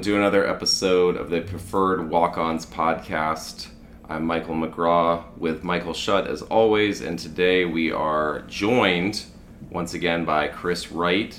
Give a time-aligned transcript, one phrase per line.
[0.00, 3.68] Welcome to another episode of the Preferred Walk Ons podcast.
[4.08, 9.26] I'm Michael McGraw with Michael Shutt as always, and today we are joined
[9.68, 11.38] once again by Kris Wright,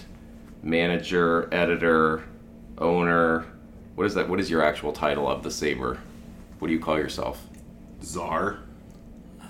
[0.61, 2.23] manager, editor,
[2.77, 3.47] owner.
[3.95, 4.29] What is that?
[4.29, 5.97] What is your actual title of the Sabre?
[6.59, 7.43] What do you call yourself?
[8.03, 8.59] Czar.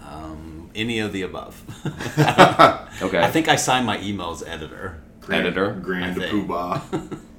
[0.05, 1.61] Um, any of the above.
[3.01, 3.19] Okay.
[3.19, 5.01] I think I signed my emails editor.
[5.21, 6.47] Grand, Editor, Grand I think.
[6.47, 7.19] Poobah.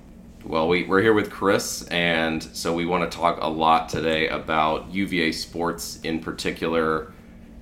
[0.44, 4.26] Well, we, we're here with Kris, and so we want to talk a lot today
[4.26, 7.12] about UVA sports in particular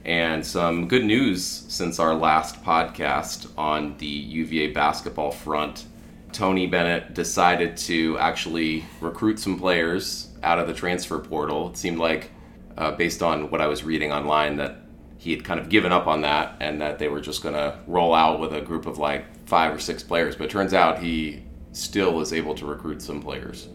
[0.06, 5.84] and some good news since our last podcast on the UVA basketball front.
[6.32, 11.68] Tony Bennett decided to actually recruit some players out of the transfer portal.
[11.68, 12.30] It seemed like,
[12.78, 14.76] uh, based on what I was reading online, that
[15.18, 17.78] he had kind of given up on that and that they were just going to
[17.86, 20.34] roll out with a group of like five or six players.
[20.34, 23.68] But it turns out he still is able to recruit some players.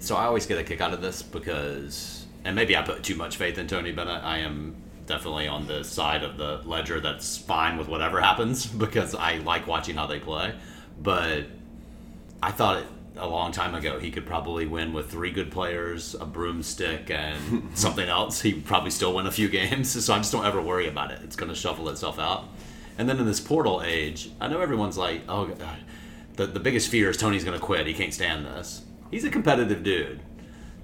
[0.00, 3.14] So I always get a kick out of this because, and maybe I put too
[3.14, 4.22] much faith in Tony Bennett.
[4.24, 4.74] I am
[5.06, 9.66] definitely on the side of the ledger that's fine with whatever happens because I like
[9.66, 10.54] watching how they play.
[11.00, 11.46] But
[12.42, 16.14] I thought it, a long time ago he could probably win with three good players,
[16.14, 18.40] a broomstick, and something else.
[18.40, 20.04] He'd probably still win a few games.
[20.04, 21.20] So I just don't ever worry about it.
[21.22, 22.48] It's going to shuffle itself out.
[22.98, 25.78] And then in this portal age, I know everyone's like, oh, God.
[26.36, 27.86] The, the biggest fear is Tony's going to quit.
[27.86, 28.82] He can't stand this.
[29.10, 30.20] He's a competitive dude.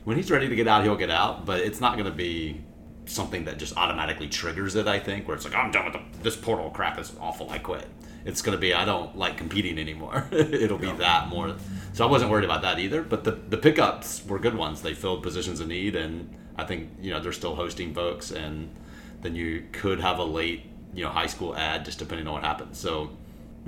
[0.04, 2.62] When he's ready to get out, he'll get out, but it's not going to be
[3.06, 6.02] something that just automatically triggers it, I think, where it's like, I'm done with the,
[6.22, 7.86] this portal crap is awful, I quit.
[8.24, 10.28] It's going to be, I don't like competing anymore.
[10.32, 11.56] It'll be that more.
[11.94, 14.82] So I wasn't worried about that either, but the, the pickups were good ones.
[14.82, 18.70] They filled positions of need, and I think, you know, they're still hosting folks, and
[19.22, 20.64] then you could have a late,
[20.94, 22.78] you know, high school ad just depending on what happens.
[22.78, 23.16] So,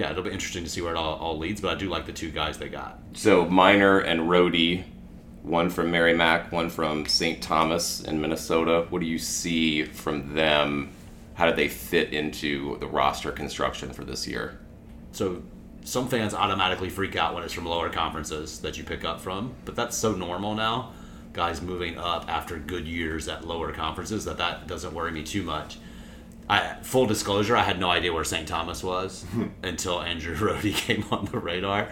[0.00, 2.06] yeah, it'll be interesting to see where it all, all leads, but I do like
[2.06, 2.98] the two guys they got.
[3.12, 4.82] So Minor and Rohde,
[5.42, 7.42] one from Merrimack, one from St.
[7.42, 8.86] Thomas in Minnesota.
[8.88, 10.90] What do you see from them?
[11.34, 14.58] How do they fit into the roster construction for this year?
[15.12, 15.42] So
[15.84, 19.54] some fans automatically freak out when it's from lower conferences that you pick up from,
[19.66, 20.92] but that's so normal now.
[21.34, 25.42] Guys moving up after good years at lower conferences that that doesn't worry me too
[25.42, 25.76] much.
[26.50, 28.48] I, full disclosure, I had no idea where St.
[28.48, 29.24] Thomas was
[29.62, 31.88] until Andrew Rohde came on the radar,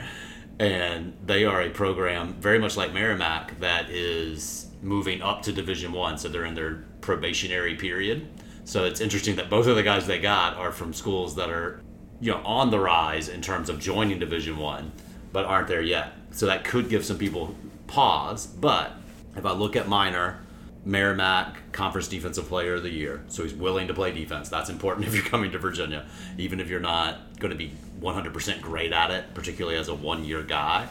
[0.59, 5.93] and they are a program very much like Merrimack that is moving up to Division
[5.93, 6.19] One.
[6.19, 8.29] So they're in their probationary period.
[8.65, 11.81] So it's interesting that both of the guys they got are from schools that are,
[12.21, 14.91] you know, on the rise in terms of joining Division One,
[15.33, 16.15] but aren't there yet.
[16.33, 17.55] So that could give some people
[17.87, 18.49] pause.
[18.49, 18.91] But
[19.37, 20.41] if I look at Minor,
[20.89, 23.23] Merrimack Conference Defensive Player of the Year.
[23.29, 24.49] So he's willing to play defense.
[24.49, 26.07] That's important if you're coming to Virginia,
[26.39, 30.25] even if you're not going to be 100% great at it, particularly as a one
[30.25, 30.89] year guy.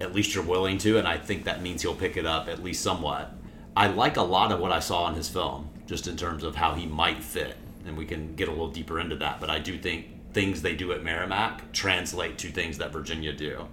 [0.00, 2.62] At least you're willing to, and I think that means he'll pick it up at
[2.62, 3.34] least somewhat.
[3.76, 6.54] I like a lot of what I saw in his film, just in terms of
[6.54, 9.40] how he might fit, and we can get a little deeper into that.
[9.40, 13.66] But I do think things they do at Merrimack translate to things that Virginia do.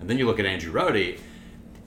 [0.00, 1.18] And then you look at Andrew Rohde,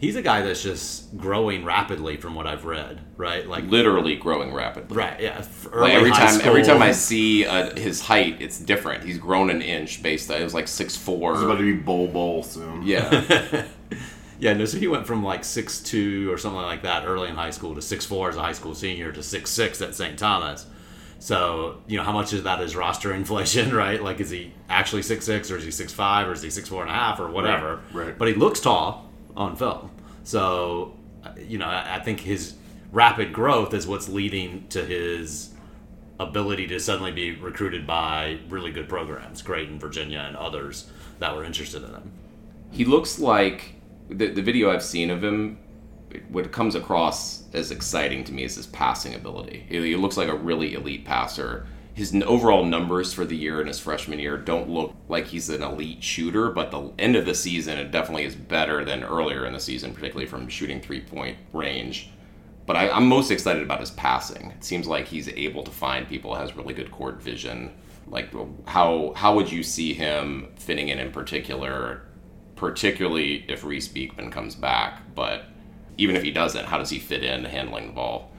[0.01, 3.47] he's a guy that's just growing rapidly from what I've read, right?
[3.47, 4.97] Like Literally growing rapidly.
[4.97, 5.37] right, yeah.
[5.37, 9.03] f- Like every high time, every time I see uh, his height, it's different.
[9.05, 10.29] He's grown an inch based.
[10.29, 11.35] on, It was like six four.
[11.35, 12.81] He's about to be Bol Bol soon.
[12.85, 13.65] Yeah,
[14.39, 17.35] Yeah, no, so he went from like six two or something like that early in
[17.35, 20.17] high school to six four as a high school senior to six six at St.
[20.17, 20.65] Thomas.
[21.19, 24.01] So, you know, how much of that is roster inflation, right?
[24.01, 26.67] Like is he actually six six or is he six five or is he six
[26.69, 27.81] four and a half or whatever?
[27.93, 28.17] Right, right.
[28.17, 29.91] But he looks tall on film.
[30.23, 30.95] So
[31.37, 32.55] you know, I think his
[32.91, 35.51] rapid growth is what's leading to his
[36.19, 40.89] ability to suddenly be recruited by really good programs, Creighton, Virginia, and others
[41.19, 42.11] that were interested in him.
[42.71, 43.75] he looks like
[44.09, 45.57] the the video I've seen of him.
[46.29, 49.65] What comes across as exciting to me is his passing ability.
[49.69, 51.65] He looks like a really elite passer.
[51.93, 55.61] His overall numbers for the year in his freshman year don't look like he's an
[55.61, 59.53] elite shooter, but the end of the season, it definitely is better than earlier in
[59.53, 62.09] the season, particularly from shooting three point range.
[62.65, 64.51] But I, I'm most excited about his passing.
[64.51, 67.73] It seems like he's able to find people, has really good court vision.
[68.07, 68.29] Like,
[68.67, 72.03] how how would you see him fitting in in particular,
[72.55, 75.13] particularly if Reese Beekman comes back?
[75.13, 75.45] But
[75.97, 78.30] even if he doesn't, how does he fit in handling the ball?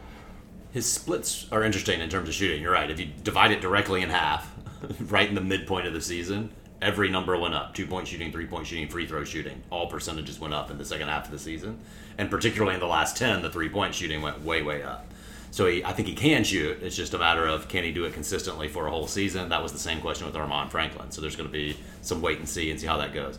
[0.72, 2.62] His splits are interesting in terms of shooting.
[2.62, 2.90] You're right.
[2.90, 4.50] If you divide it directly in half,
[5.00, 7.74] right in the midpoint of the season, every number went up.
[7.74, 9.62] Two point shooting, three point shooting, free throw shooting.
[9.70, 11.78] All percentages went up in the second half of the season.
[12.16, 15.06] And particularly in the last 10, the three point shooting went way, way up.
[15.50, 16.82] So he, I think he can shoot.
[16.82, 19.50] It's just a matter of can he do it consistently for a whole season.
[19.50, 21.10] That was the same question with Armaan Franklin.
[21.10, 23.38] So there's going to be some wait and see and see how that goes.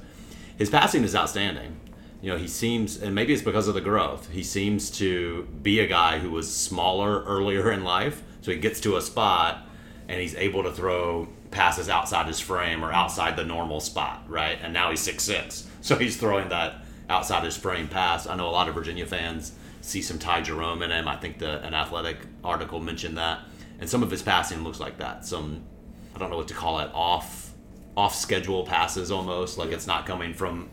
[0.60, 1.76] His passing is outstanding.
[2.24, 4.30] You know, he seems, and maybe it's because of the growth.
[4.30, 8.80] He seems to be a guy who was smaller earlier in life, so he gets
[8.80, 9.68] to a spot
[10.08, 14.58] and he's able to throw passes outside his frame or outside the normal spot, right?
[14.62, 18.26] And now he's six six, so he's throwing that outside his frame pass.
[18.26, 21.10] I know a lot of Virginia fans see some Ty Jerome in him.
[21.10, 23.42] I think the an athletic article mentioned that,
[23.82, 25.26] and some of his passing looks like that.
[25.26, 25.62] Some
[26.16, 27.52] I don't know what to call it off
[27.98, 30.70] off schedule passes almost like it's not coming from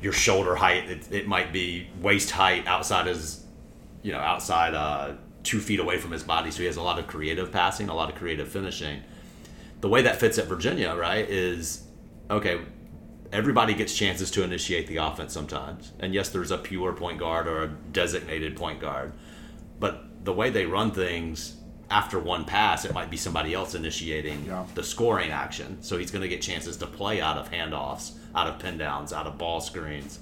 [0.00, 0.88] your shoulder height.
[0.90, 3.44] It, it might be waist height outside his
[4.02, 6.50] you know outside uh, two feet away from his body.
[6.50, 9.02] So he has a lot of creative passing, a lot of creative finishing.
[9.80, 11.84] The way that fits at Virginia, right, is
[12.30, 12.60] okay
[13.32, 15.92] everybody gets chances to initiate the offense sometimes.
[16.00, 19.12] And yes, there's a pure point guard or a designated point guard.
[19.78, 21.56] But the way they run things
[21.90, 24.64] after one pass, it might be somebody else initiating Yeah.
[24.74, 25.82] the scoring action.
[25.82, 29.12] So he's going to get chances to play out of handoffs, out of pin downs,
[29.12, 30.18] out of ball screens,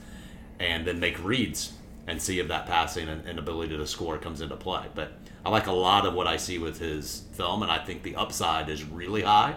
[0.58, 1.72] and then make reads
[2.06, 4.86] and see if that passing and, and ability to score comes into play.
[4.94, 5.12] But
[5.44, 8.16] I like a lot of what I see with his film, and I think the
[8.16, 9.56] upside is really high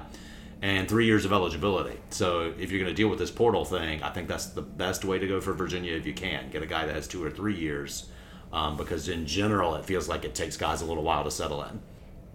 [0.61, 1.97] and three years of eligibility.
[2.09, 5.05] So if you're going to deal with this portal thing, I think that's the best
[5.05, 7.29] way to go for Virginia if you can get a guy that has two or
[7.29, 8.09] three years,
[8.51, 11.63] um, because in general it feels like it takes guys a little while to settle
[11.63, 11.79] in.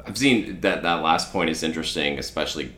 [0.06, 2.74] I've seen that that last point is interesting, especially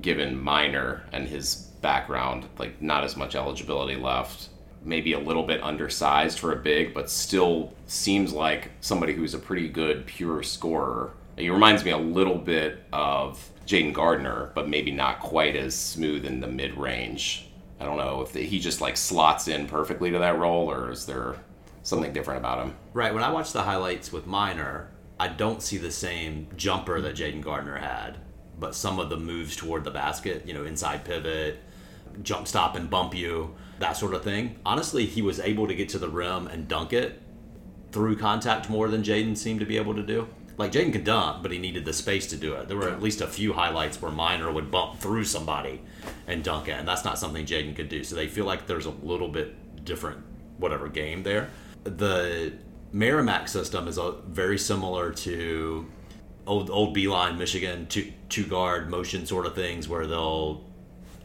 [0.00, 2.46] given Minor and his background.
[2.58, 4.48] Like, not as much eligibility left.
[4.82, 9.38] Maybe a little bit undersized for a big, but still seems like somebody who's a
[9.38, 11.14] pretty good pure scorer.
[11.36, 16.24] He reminds me a little bit of Jayden Gardner, but maybe not quite as smooth
[16.24, 17.48] in the mid range.
[17.80, 21.04] I don't know if he just like slots in perfectly to that role, or is
[21.04, 21.36] there
[21.82, 22.74] something different about him?
[22.94, 23.12] Right.
[23.12, 27.42] When I watch the highlights with Minor, I don't see the same jumper that Jayden
[27.42, 28.18] Gardner had,
[28.58, 31.58] but some of the moves toward the basket, you know, inside pivot,
[32.22, 34.58] jump stop and bump you, that sort of thing.
[34.64, 37.22] Honestly, he was able to get to the rim and dunk it
[37.92, 40.28] through contact more than Jayden seemed to be able to do.
[40.58, 42.68] Like Jayden could dunk, but he needed the space to do it.
[42.68, 45.82] There were at least a few highlights where Minor would bump through somebody
[46.26, 48.02] and dunk it, and that's not something Jayden could do.
[48.04, 50.24] So they feel like there's a little bit different,
[50.56, 51.50] whatever game there.
[51.84, 52.54] The
[52.92, 55.86] Merrimack system is a, very similar to
[56.46, 60.64] old old Beilein, Michigan, two two guard motion sort of things where they'll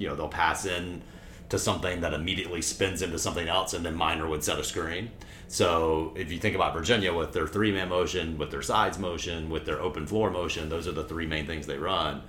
[0.02, 1.02] you know they'll pass in
[1.50, 5.12] to something that immediately spins into something else and then Minor would set a screen.
[5.48, 9.50] So if you think about virginia with their three man motion with their sides motion
[9.50, 12.24] with their open floor motion those are the three main things they run.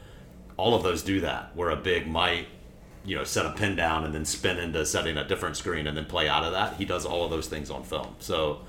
[0.57, 1.57] All of those do that.
[1.57, 2.49] Where a big might
[3.05, 5.97] you know set a pin down and then spin into setting a different screen and
[5.97, 8.17] then play out of that he does all of those things on film.
[8.19, 8.61] So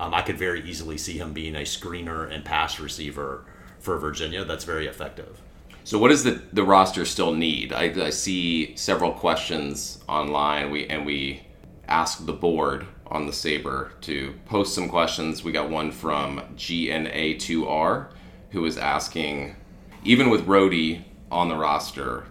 [0.00, 3.44] um, i could very easily see him being a screener and pass receiver
[3.78, 4.44] for virginia.
[4.44, 5.40] That's very effective
[5.84, 7.72] So what does the, the roster still need?
[7.72, 10.70] I, I see several questions online.
[10.70, 11.42] We and we
[11.88, 15.42] asked the board on the Sabre to post some questions.
[15.44, 18.08] We got one from GNA2R
[18.50, 19.56] who is asking,
[20.04, 22.26] even with Rohde on the roster,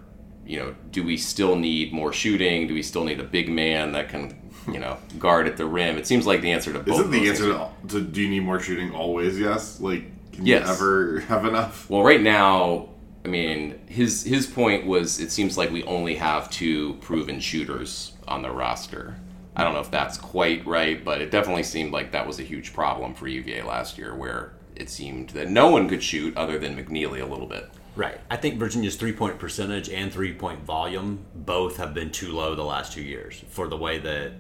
[0.46, 2.68] you know, do we still need more shooting?
[2.68, 5.98] Do we still need a big man that can, you know, guard at the rim?
[5.98, 7.00] It seems like the answer to both.
[7.00, 9.80] Isn't the answer to, to do you need more shooting always yes?
[9.80, 10.68] Like, can Yes.
[10.68, 11.90] you ever have enough?
[11.90, 12.90] Well, right now,
[13.24, 18.14] I mean, his his point was it seems like we only have two proven shooters
[18.28, 19.16] on the roster.
[19.56, 22.44] I don't know if that's quite right, but it definitely seemed like that was a
[22.44, 26.58] huge problem for UVA last year, where it seemed that no one could shoot other
[26.58, 27.70] than McKneely a little bit.
[27.96, 28.20] Right.
[28.30, 32.56] I think Virginia's three point percentage and three point volume both have been too low
[32.56, 34.34] the last two years for the way that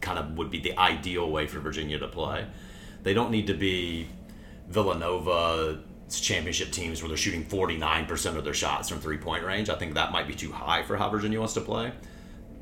[0.00, 2.46] kind of would be the ideal way for Virginia to play.
[3.02, 4.08] They don't need to be
[4.68, 9.68] Villanova championship teams where they're shooting 49% of their shots from three point range.
[9.68, 11.92] I think that might be too high for how Virginia wants to play.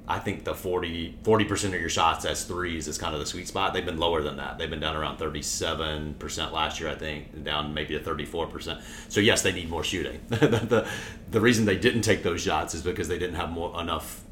[0.06, 3.48] I think the 40 percent of your shots as threes is kind of the sweet
[3.48, 3.72] spot.
[3.72, 4.58] They've been lower than that.
[4.58, 8.26] They've been down around thirty seven percent last year, I think, down maybe to thirty
[8.26, 8.80] four percent.
[9.08, 10.20] So yes, they need more shooting.
[10.28, 10.88] the, the
[11.30, 14.22] the reason they didn't take those shots is because they didn't have more enough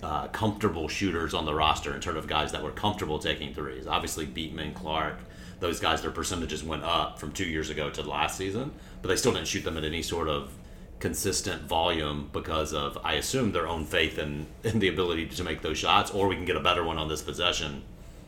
[0.00, 3.88] uh, comfortable shooters on the roster in terms of guys that were comfortable taking threes.
[3.88, 5.18] Obviously, Beekman, Clark,
[5.60, 8.72] those guys, their percentages went up from two years ago to last season,
[9.02, 10.52] but they still didn't shoot them at any sort of
[10.98, 15.62] consistent volume because of, I assume, their own faith in, in the ability to make
[15.62, 17.82] those shots, or we can get a better one on this possession,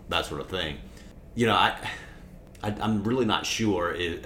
[0.08, 0.78] that sort of thing.
[1.34, 1.76] You know, I,
[2.62, 4.18] I I'm really not sure i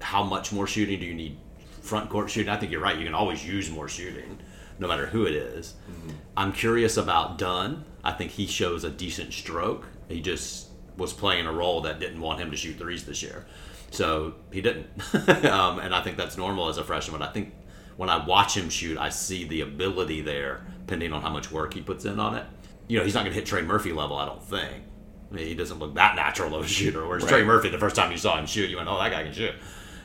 [0.00, 1.36] how much more shooting do you need
[1.82, 2.50] front court shooting.
[2.50, 2.96] I think you're right.
[2.96, 4.38] You can always use more shooting,
[4.78, 5.74] no matter who it is.
[5.90, 6.10] Mm-hmm.
[6.36, 7.84] I'm curious about Dunn.
[8.02, 9.86] I think he shows a decent stroke.
[10.08, 10.69] He just
[11.00, 13.46] was playing a role that didn't want him to shoot threes this year,
[13.90, 14.86] so he didn't.
[15.46, 17.22] um, and I think that's normal as a freshman.
[17.22, 17.52] I think
[17.96, 21.74] when I watch him shoot, I see the ability there, depending on how much work
[21.74, 22.46] he puts in on it.
[22.86, 24.84] You know, he's not going to hit Trey Murphy level, I don't think,
[25.30, 27.06] I mean, he doesn't look that natural of a shooter.
[27.06, 27.30] Whereas Right.
[27.30, 29.32] Trey Murphy, the first time you saw him shoot, you went, "Oh, that guy can
[29.32, 29.54] shoot."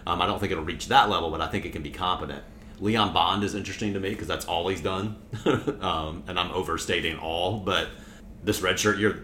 [0.06, 2.44] Um, I don't think it'll reach that level, but I think it can be competent.
[2.80, 5.16] Leon Bond is interesting to me because that's all he's done,
[5.82, 7.88] um, and I'm overstating all, but
[8.44, 9.24] this redshirt year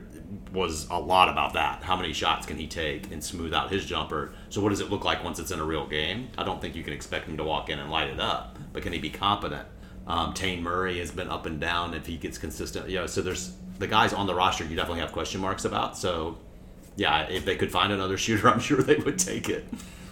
[0.52, 1.84] was a lot about that.
[1.84, 4.34] How many shots can he take and smooth out his jumper?
[4.50, 6.30] So what does it look like once it's in a real game?
[6.38, 8.84] I don't think you can expect him to walk in and light it up, but
[8.84, 9.68] can he be competent?
[10.08, 12.90] Um, Taine Murray has been up and down if he gets consistent.
[12.90, 15.98] You know, so there's the guys on the roster you definitely have question marks about.
[15.98, 16.38] So
[16.96, 19.66] yeah, if they could find another shooter, I'm sure they would take it.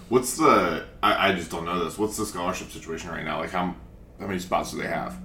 [0.10, 0.86] What's the?
[1.04, 1.98] I, I just don't know this.
[1.98, 3.40] What's the scholarship situation right now?
[3.40, 3.76] Like how
[4.20, 5.18] how many spots do they have?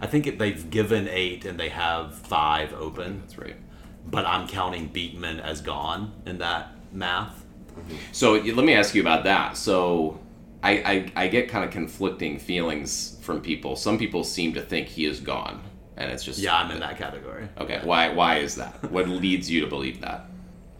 [0.00, 3.56] I think they've given eight and they have five open, That's right.
[4.06, 7.44] But I'm counting Beekman as gone in that math.
[8.12, 9.56] So let me ask you about that.
[9.56, 10.20] So
[10.62, 10.70] I,
[11.16, 13.76] I, I get kind of conflicting feelings from people.
[13.76, 15.62] Some people seem to think he is gone,
[15.96, 17.48] and it's just Yeah, I'm in that category.
[17.58, 18.90] Okay, why why is that?
[18.90, 20.26] What leads you to believe that?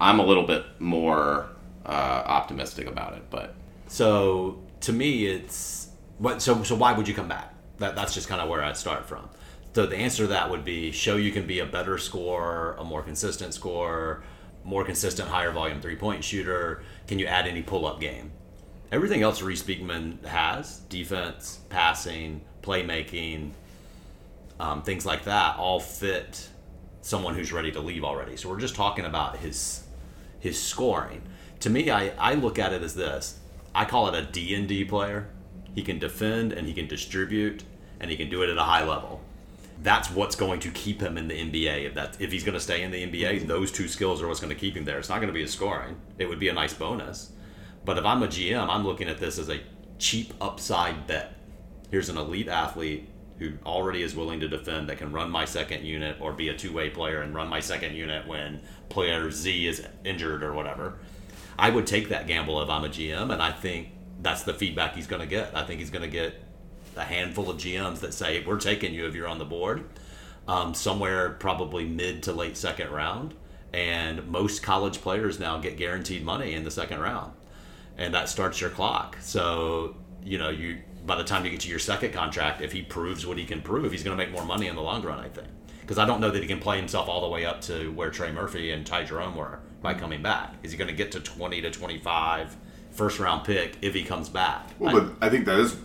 [0.01, 1.49] I'm a little bit more
[1.87, 1.89] uh,
[2.27, 3.55] optimistic about it, but
[3.87, 6.43] So to me, it's what.
[6.43, 7.55] So so why would you come back?
[7.79, 9.29] That that's just kind of where I'd start from.
[9.73, 12.85] So the answer to that would be show you can be a better scorer, a
[12.85, 14.23] more consistent scorer,
[14.65, 16.83] more consistent higher volume three point shooter.
[17.07, 18.33] Can you add any pull up game?
[18.91, 23.53] Everything else Reese Beekman has defense, passing, playmaking,
[24.59, 26.49] um, things like that all fit
[27.03, 28.37] someone who's ready to leave already.
[28.37, 29.85] So we're just talking about his
[30.41, 31.23] his scoring.
[31.61, 33.39] To me, I, I look at it as this.
[33.75, 35.29] I call it a D&D player.
[35.75, 37.63] He can defend and he can distribute
[38.01, 39.20] and he can do it at a high level.
[39.83, 41.87] That's what's going to keep him in the NBA.
[41.87, 44.41] If that if he's going to stay in the NBA, those two skills are what's
[44.41, 44.99] going to keep him there.
[44.99, 45.97] It's not going to be his scoring.
[46.19, 47.33] It would be a nice bonus.
[47.85, 49.61] But if I'm a GM, I'm looking at this as a
[49.99, 51.35] cheap upside bet.
[51.91, 53.09] Here's an elite athlete
[53.39, 56.57] who already is willing to defend that can run my second unit or be a
[56.57, 58.61] two-way player and run my second unit when
[58.91, 60.99] player Z is injured or whatever.
[61.59, 64.95] I would take that gamble if I'm a GM, and I think that's the feedback
[64.95, 65.57] he's going to get.
[65.57, 66.43] I think he's going to get
[66.97, 69.85] a handful of GMs that say, "We're taking you if you're on the board."
[70.49, 73.35] Um, somewhere probably mid to late second round,
[73.73, 77.33] and most college players now get guaranteed money in the second round,
[77.97, 79.17] and that starts your clock.
[79.21, 82.83] So you know you by the time you get to your second contract, if he
[82.83, 85.19] proves what he can prove, he's going to make more money in the long run.
[85.19, 85.49] I think
[85.81, 88.11] because I don't know that he can play himself all the way up to where
[88.11, 90.55] Trey Murphy and Ty Jerome were by coming back.
[90.63, 92.57] Is he going to get to twenty to 25
[92.91, 94.69] first round pick if he comes back?
[94.79, 95.77] Well, but I think that is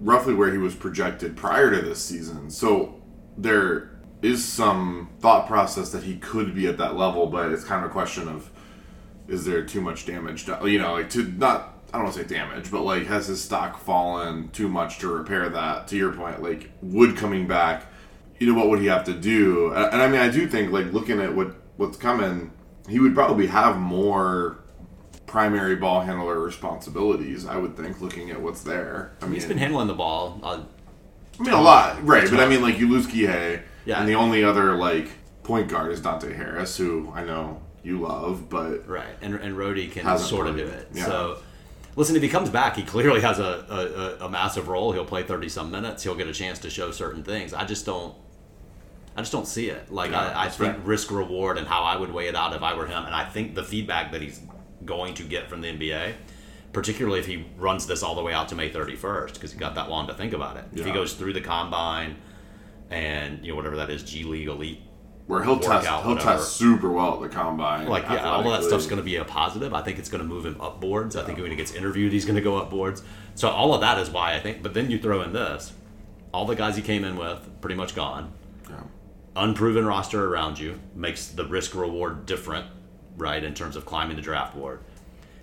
[0.00, 2.50] roughly where he was projected prior to this season.
[2.50, 3.00] So
[3.36, 7.84] there is some thought process that he could be at that level, but it's kind
[7.84, 8.50] of a question of
[9.28, 10.46] is there too much damage?
[10.48, 11.72] You know, like to not.
[11.88, 15.08] I don't want to say damage, but like has his stock fallen too much to
[15.08, 15.88] repair that?
[15.88, 17.86] To your point, like Wood coming back,
[18.38, 19.72] you know what would he have to do?
[19.72, 22.52] And and I mean, I do think like looking at what what's coming,
[22.88, 24.58] he would probably have more
[25.26, 27.46] primary ball handler responsibilities.
[27.46, 29.12] I would think, looking at what's there.
[29.20, 30.40] I mean, He's been handling the ball.
[30.42, 30.62] Uh,
[31.38, 32.28] I mean a lot, right?
[32.30, 34.00] But I mean, like you lose Kihei, Yeah.
[34.00, 35.10] and the only other like
[35.42, 39.92] point guard is Dante Harris, who I know you love, but right, and and Rohde
[39.92, 40.88] can sort of do it.
[40.92, 41.04] Yeah.
[41.04, 41.38] So.
[41.98, 44.92] Listen, if he comes back, he clearly has a, a, a, massive role.
[44.92, 46.02] He'll play thirty some minutes.
[46.02, 47.54] He'll get a chance to show certain things.
[47.54, 48.14] I just don't,
[49.16, 49.90] I just don't see it.
[49.90, 52.62] Like Yeah, I, I think risk reward and how I would weigh it out if
[52.62, 53.06] I were him.
[53.06, 54.42] And I think the feedback that he's
[54.84, 56.14] going to get from the NBA,
[56.72, 59.58] particularly if he runs this all the way out to May thirty first, because he
[59.58, 60.64] got that long to think about it.
[60.72, 62.16] If he goes through the combine,
[62.90, 64.80] and you know whatever that is, G League elite
[65.26, 66.20] where he'll test he'll whatever.
[66.38, 67.86] test super well at the combine.
[67.88, 69.74] like yeah, all of that stuff's going to be a positive.
[69.74, 71.16] I think it's going to move him up boards.
[71.16, 73.02] I think when he gets interviewed, he's going to go up boards.
[73.34, 74.62] So all of that is why I think.
[74.62, 75.72] But then you throw in this,
[76.32, 78.32] all the guys he came in with pretty much gone.
[78.70, 78.82] Yeah.
[79.34, 82.66] Unproven roster around you makes the risk reward different,
[83.16, 83.42] right?
[83.42, 84.80] In terms of climbing the draft board.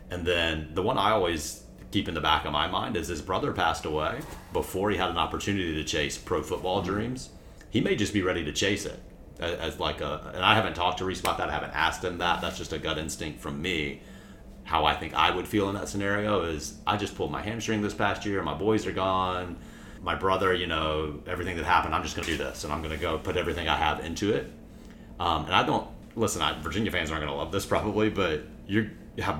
[0.09, 3.21] And then the one I always keep in the back of my mind is his
[3.21, 4.19] brother passed away
[4.51, 7.29] before he had an opportunity to chase pro football dreams.
[7.69, 8.99] He may just be ready to chase it
[9.39, 10.31] as, as like a.
[10.33, 11.49] And I haven't talked to Reese about that.
[11.49, 12.41] I haven't asked him that.
[12.41, 14.01] That's just a gut instinct from me.
[14.63, 17.81] How I think I would feel in that scenario is I just pulled my hamstring
[17.81, 18.41] this past year.
[18.41, 19.57] My boys are gone.
[20.01, 22.81] My brother, you know, everything that happened, I'm just going to do this and I'm
[22.81, 24.51] going to go put everything I have into it.
[25.19, 26.41] Um, and I don't listen.
[26.41, 29.39] I, Virginia fans aren't going to love this probably, but you're, you have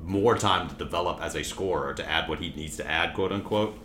[0.00, 3.32] more time to develop as a scorer to add what he needs to add, quote
[3.32, 3.78] unquote,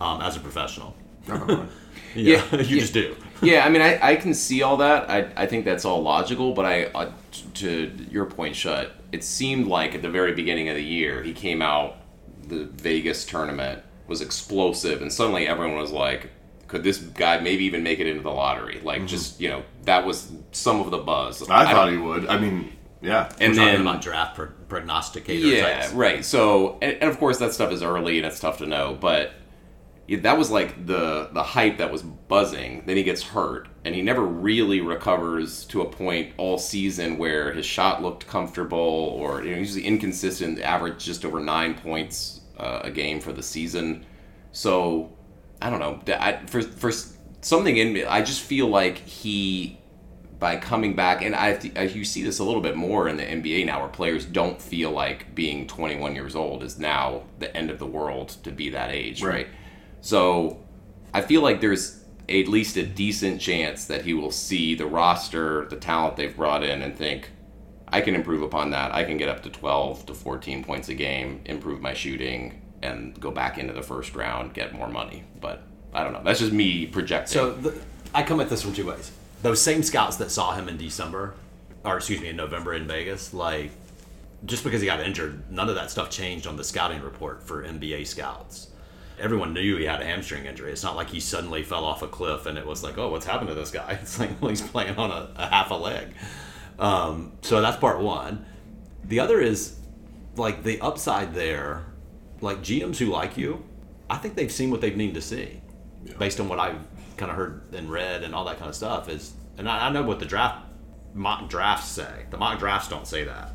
[0.00, 0.94] um, as a professional.
[1.26, 1.66] Definitely.
[2.14, 2.80] Yeah, Yeah, you yeah.
[2.80, 3.14] just do.
[3.40, 5.08] yeah, I mean, I, I can see all that.
[5.08, 9.22] I, I think that's all logical, but I, uh, t- to your point, Shutt, it
[9.22, 11.98] seemed like at the very beginning of the year, he came out,
[12.48, 16.30] the Vegas tournament was explosive, and suddenly everyone was like,
[16.70, 18.80] could this guy maybe even make it into the lottery?
[18.82, 21.42] Like, just, you know, that was some of the buzz.
[21.50, 22.26] I thought he would.
[22.26, 22.72] I mean,
[23.02, 23.28] Yeah.
[23.40, 25.92] And We're then about draft pro- prognosticator yeah, types.
[25.92, 26.24] right.
[26.24, 28.96] So, and, and of course, that stuff is early and it's tough to know.
[29.00, 29.32] But
[30.06, 32.84] yeah, that was like the the hype that was buzzing.
[32.86, 37.52] Then he gets hurt, and he never really recovers to a point all season where
[37.52, 40.60] his shot looked comfortable, or you know, usually inconsistent.
[40.60, 44.04] Average just over nine points uh, a game for the season.
[44.52, 45.12] So,
[45.62, 46.00] I don't know.
[46.14, 46.92] I, for for
[47.40, 49.78] something in me, I just feel like he
[50.38, 53.66] by coming back, and I you see this a little bit more in the NBA
[53.66, 57.78] now, where players don't feel like being 21 years old is now the end of
[57.78, 59.34] the world to be that age, right?
[59.34, 59.48] Right.
[60.00, 60.64] So
[61.12, 65.66] I feel like there's at least a decent chance that he will see the roster,
[65.66, 67.30] the talent they've brought in, and think,
[67.88, 68.94] I can improve upon that.
[68.94, 73.18] I can get up to 12 to 14 points a game, improve my shooting, and
[73.20, 75.24] go back into the first round, get more money.
[75.40, 76.22] But I don't know.
[76.22, 77.32] That's just me projecting.
[77.32, 77.78] So the,
[78.14, 79.12] I come at this from two ways.
[79.42, 81.34] Those same scouts that saw him in December,
[81.84, 83.70] or excuse me, in November in Vegas, like
[84.44, 87.62] just because he got injured, none of that stuff changed on the scouting report for
[87.62, 88.68] NBA scouts.
[89.18, 90.72] Everyone knew he had a hamstring injury.
[90.72, 93.26] It's not like he suddenly fell off a cliff and it was like, oh, what's
[93.26, 93.92] happened to this guy?
[94.02, 96.08] It's like, well, he's playing on a, a half a leg.
[96.78, 98.46] Um, so that's part one.
[99.04, 99.76] The other is
[100.36, 101.84] like the upside there,
[102.40, 103.64] like GMs who like you,
[104.08, 105.60] I think they've seen what they need to see
[106.18, 106.78] based on what I've
[107.16, 109.92] kind of heard and read and all that kind of stuff is, and I, I
[109.92, 110.66] know what the draft
[111.14, 112.26] mock drafts say.
[112.30, 113.52] The mock drafts don't say that.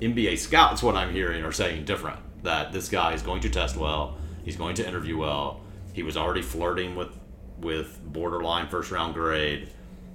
[0.00, 2.18] NBA scouts, what I'm hearing, are saying different.
[2.42, 4.18] That this guy is going to test well.
[4.44, 5.60] He's going to interview well.
[5.92, 7.08] He was already flirting with
[7.58, 9.70] with borderline first round grade.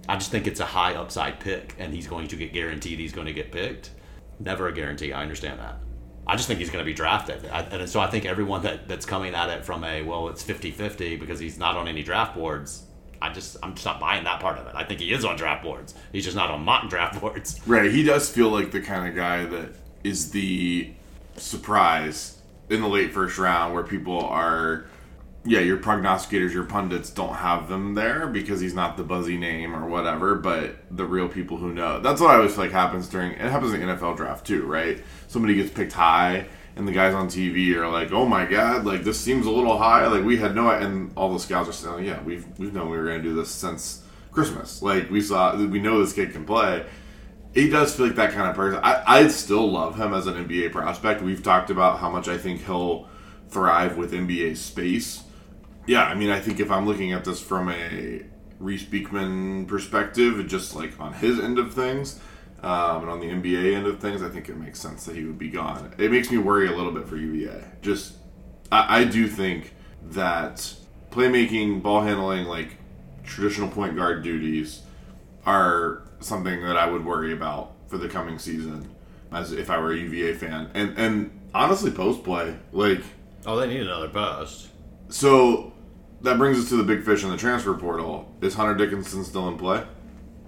[0.07, 3.13] I just think it's a high upside pick, and he's going to get guaranteed he's
[3.13, 3.91] going to get picked.
[4.39, 5.11] Never a guarantee.
[5.11, 5.79] I understand that.
[6.27, 7.45] I just think he's going to be drafted.
[7.47, 10.43] I, and so I think everyone that, that's coming at it from a, well, it's
[10.43, 12.83] 50 50 because he's not on any draft boards,
[13.21, 14.73] I just, I'm just not buying that part of it.
[14.75, 15.93] I think he is on draft boards.
[16.11, 17.59] He's just not on mock draft boards.
[17.67, 17.91] Right.
[17.91, 20.91] He does feel like the kind of guy that is the
[21.37, 22.37] surprise
[22.69, 24.85] in the late first round where people are,
[25.43, 29.75] yeah, your prognosticators, your pundits don't have them there because he's not the buzzy name
[29.75, 31.99] or whatever, but the real people who know.
[31.99, 34.65] That's what I always feel like happens during, it happens in the NFL draft too,
[34.65, 35.01] right?
[35.27, 39.03] Somebody gets picked high and the guys on TV are like, "Oh my god, like
[39.03, 42.05] this seems a little high." Like we had no, and all the scouts are saying,
[42.05, 44.81] "Yeah, we've we've known we were going to do this since Christmas.
[44.81, 46.85] Like we saw, we know this kid can play."
[47.53, 48.79] He does feel like that kind of person.
[48.81, 51.21] I I still love him as an NBA prospect.
[51.21, 53.09] We've talked about how much I think he'll
[53.49, 55.23] thrive with NBA space.
[55.87, 58.21] Yeah, I mean, I think if I'm looking at this from a
[58.59, 62.19] Reese Beekman perspective, just like on his end of things,
[62.61, 65.23] um, and on the NBA end of things, I think it makes sense that he
[65.23, 65.93] would be gone.
[65.97, 67.63] It makes me worry a little bit for UVA.
[67.81, 68.13] Just,
[68.71, 69.73] I, I do think
[70.09, 70.75] that
[71.09, 72.77] playmaking, ball handling, like
[73.23, 74.83] traditional point guard duties,
[75.45, 78.87] are something that I would worry about for the coming season,
[79.31, 80.69] as if I were a UVA fan.
[80.75, 83.01] And and honestly, post play, like
[83.45, 84.67] Oh, they need another post.
[85.11, 85.73] So.
[86.23, 88.31] That brings us to the big fish in the transfer portal.
[88.41, 89.83] Is Hunter Dickinson still in play?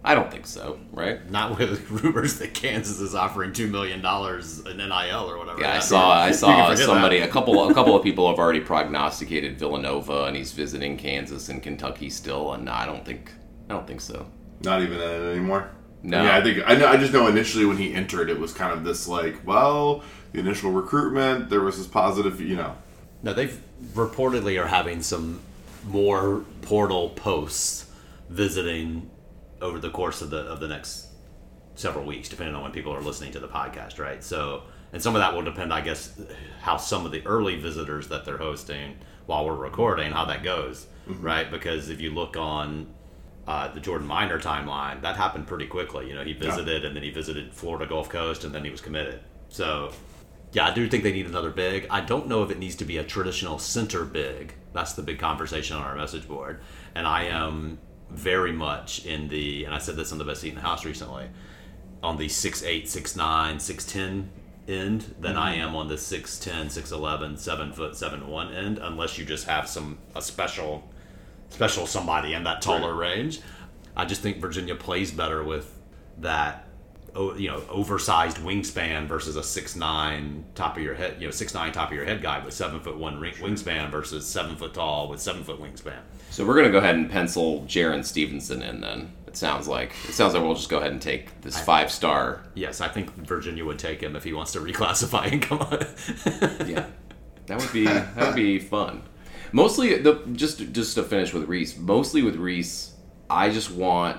[0.05, 1.29] I don't think so, right?
[1.31, 5.61] Not with rumors that Kansas is offering $2 million in NIL or whatever.
[5.61, 6.11] Yeah, I that saw.
[6.11, 7.19] I saw somebody.
[7.19, 7.29] that.
[7.29, 7.69] A couple.
[7.69, 12.53] A couple of people have already prognosticated Villanova, and he's visiting Kansas and Kentucky still.
[12.53, 13.31] And I don't think.
[13.69, 14.27] I don't think so.
[14.61, 15.71] Not even in it anymore.
[16.03, 16.21] No.
[16.21, 16.87] Yeah, I think I know.
[16.87, 20.39] I just know initially when he entered, it was kind of this like, well, the
[20.39, 22.75] initial recruitment, there was this positive, you know.
[23.23, 23.57] No, they've
[23.93, 25.41] reportedly are having some
[25.85, 27.91] more portal posts
[28.29, 29.09] visiting
[29.61, 31.07] over the course of the of the next
[31.75, 34.23] several weeks, depending on when people are listening to the podcast, right?
[34.23, 36.19] So, and some of that will depend, I guess,
[36.61, 40.85] how some of the early visitors that they're hosting while we're recording, how that goes,
[41.07, 41.49] right?
[41.49, 42.93] Because if you look on
[43.47, 46.07] uh, the Jordan Minor timeline, that happened pretty quickly.
[46.09, 48.81] You know, he visited and then he visited Florida Gulf Coast and then he was
[48.81, 49.19] committed.
[49.49, 49.91] So,
[50.53, 51.87] yeah, I do think they need another big.
[51.89, 54.53] I don't know if it needs to be a traditional center big.
[54.71, 56.61] That's the big conversation on our message board.
[56.93, 57.79] And I am
[58.11, 60.85] very much in the, and I said this on the best seat in the house
[60.85, 61.25] recently,
[62.03, 64.27] on the 6'8, 6'9, 6'10
[64.67, 65.69] end than I mm-hmm.
[65.69, 69.97] am on the 6'10, 6'11, 7 foot, 7 1 end, unless you just have some,
[70.15, 70.87] a special,
[71.49, 73.41] special somebody in that taller range.
[73.95, 75.79] I just think Virginia plays better with
[76.19, 76.67] that
[77.15, 81.53] you know oversized wingspan versus a six nine top of your head you know six
[81.53, 84.73] nine top of your head guy with seven foot one ring- wingspan versus seven foot
[84.73, 85.99] tall with seven foot wingspan.
[86.31, 88.81] So we're gonna go ahead and pencil Jarin Stevenson in.
[88.81, 91.91] Then it sounds like it sounds like we'll just go ahead and take this five
[91.91, 92.43] star.
[92.55, 95.85] Yes, I think Virginia would take him if he wants to reclassify and come on.
[96.67, 96.85] Yeah,
[97.45, 99.03] that would be that would be fun.
[99.51, 101.77] Mostly the just just to finish with Reese.
[101.77, 102.93] Mostly with Reese,
[103.29, 104.17] I just want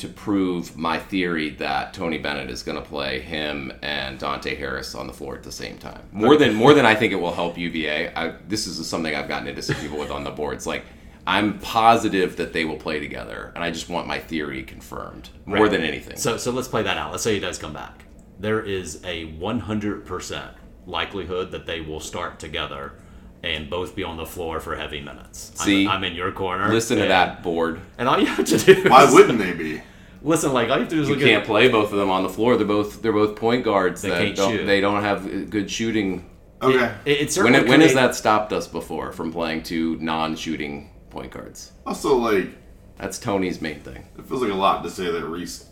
[0.00, 4.94] to prove my theory that Tony Bennett is going to play him and Dante Harris
[4.94, 6.00] on the floor at the same time.
[6.12, 8.12] More than more than I think it will help UVA.
[8.14, 10.66] I, this is something I've gotten into some people with on the boards.
[10.66, 10.84] Like
[11.26, 15.62] I'm positive that they will play together, and I just want my theory confirmed more
[15.64, 15.70] Right.
[15.70, 16.16] than anything.
[16.16, 17.10] So so let's play that out.
[17.10, 18.04] Let's say he does come back.
[18.40, 20.54] There is a 100%
[20.86, 22.92] likelihood that they will start together
[23.42, 25.52] and both be on the floor for heavy minutes.
[25.58, 25.86] I'm- See?
[25.88, 26.68] I'm, in your corner.
[26.72, 27.80] Listen to that board.
[27.98, 29.82] And all you have to do Why wouldn't they be?
[30.20, 31.98] listen like all you have to do is You look can't at play both of
[31.98, 32.56] them on the floor.
[32.56, 34.02] They're both they're both point guards.
[34.02, 34.66] They that can't don't, shoot.
[34.66, 36.28] They don't have good shooting.
[36.60, 36.92] Okay.
[37.04, 41.30] it, it When, certainly when has that stopped us before from playing two non-shooting point
[41.30, 41.70] guards?
[41.86, 42.48] Also, like,
[42.96, 44.08] That's Tony's main thing.
[44.18, 45.66] it feels like a lot to say that Reese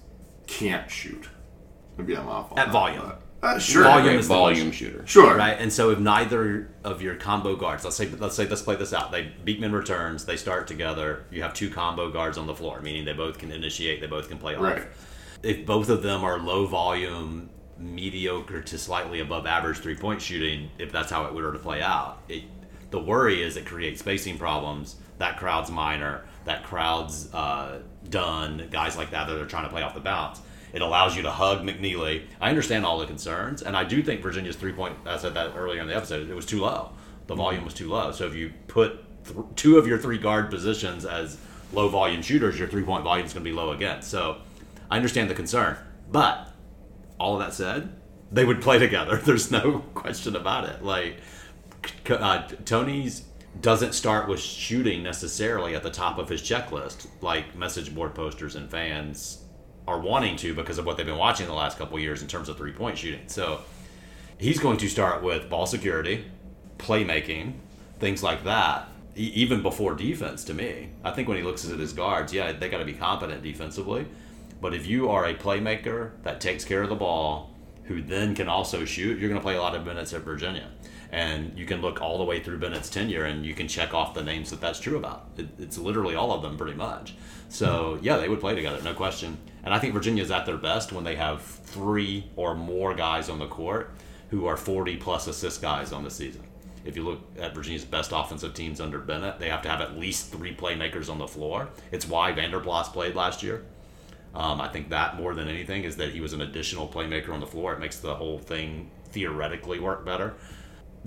[0.46, 1.28] can't shoot.
[1.98, 3.02] Maybe I'm off on At that, volume.
[3.04, 3.84] but- Uh, sure.
[3.84, 5.06] Volume Great is the volume shooter.
[5.06, 5.36] Sure.
[5.36, 5.56] right?
[5.58, 8.92] And so if neither of your combo guards, let's say let's say let's play this
[8.92, 9.12] out.
[9.12, 11.24] They Beekman returns, they start together.
[11.30, 14.28] You have two combo guards on the floor, meaning they both can initiate, they both
[14.28, 14.62] can play off.
[14.62, 14.82] Right.
[15.42, 20.70] If both of them are low volume, mediocre to slightly above average three point shooting,
[20.78, 22.44] if that's how it were to play out, it,
[22.90, 24.96] the worry is it creates spacing problems.
[25.18, 26.24] That crowd's Minor.
[26.44, 28.68] That crowd's uh, Dunn.
[28.70, 30.40] Guys like that that are trying to play off the bounce.
[30.76, 32.26] It allows you to hug McKneely.
[32.38, 34.94] I understand all the concerns, and I do think Virginia's three point.
[35.06, 36.28] I said that earlier in the episode.
[36.28, 36.92] It was too low.
[37.28, 38.12] The volume was too low.
[38.12, 41.38] So if you put th- two of your three guard positions as
[41.72, 44.02] low volume shooters, your three point volume is going to be low again.
[44.02, 44.36] So
[44.90, 45.78] I understand the concern,
[46.12, 46.52] but
[47.18, 47.96] all of that said,
[48.30, 49.16] they would play together.
[49.24, 50.84] There's no question about it.
[50.84, 51.16] Like
[52.10, 53.24] uh, Tony's
[53.62, 58.56] doesn't start with shooting necessarily at the top of his checklist, like message board posters
[58.56, 59.38] and fans
[59.86, 62.48] are wanting to because of what they've been watching the last couple years in terms
[62.48, 63.28] of three point shooting.
[63.28, 63.60] So
[64.38, 66.24] he's going to start with ball security,
[66.78, 67.54] playmaking,
[67.98, 68.88] things like that.
[69.14, 72.68] Even before defense, to me, I think when he looks at his guards, yeah, they
[72.68, 74.06] got to be competent defensively.
[74.60, 78.48] But if you are a playmaker that takes care of the ball, who then can
[78.48, 80.68] also shoot, you're going to play a lot of minutes at Virginia.
[81.12, 84.14] And you can look all the way through Bennett's tenure and you can check off
[84.14, 85.28] the names that that's true about.
[85.36, 87.14] It, it's literally all of them, pretty much.
[87.48, 89.38] So, yeah, they would play together, no question.
[89.62, 93.38] And I think Virginia's at their best when they have three or more guys on
[93.38, 93.92] the court
[94.30, 96.42] who are 40 plus assist guys on the season.
[96.84, 99.98] If you look at Virginia's best offensive teams under Bennett, they have to have at
[99.98, 101.68] least three playmakers on the floor.
[101.90, 103.64] It's why Vander Plas played last year.
[104.34, 107.40] Um, I think that more than anything is that he was an additional playmaker on
[107.40, 107.72] the floor.
[107.72, 110.34] It makes the whole thing theoretically work better.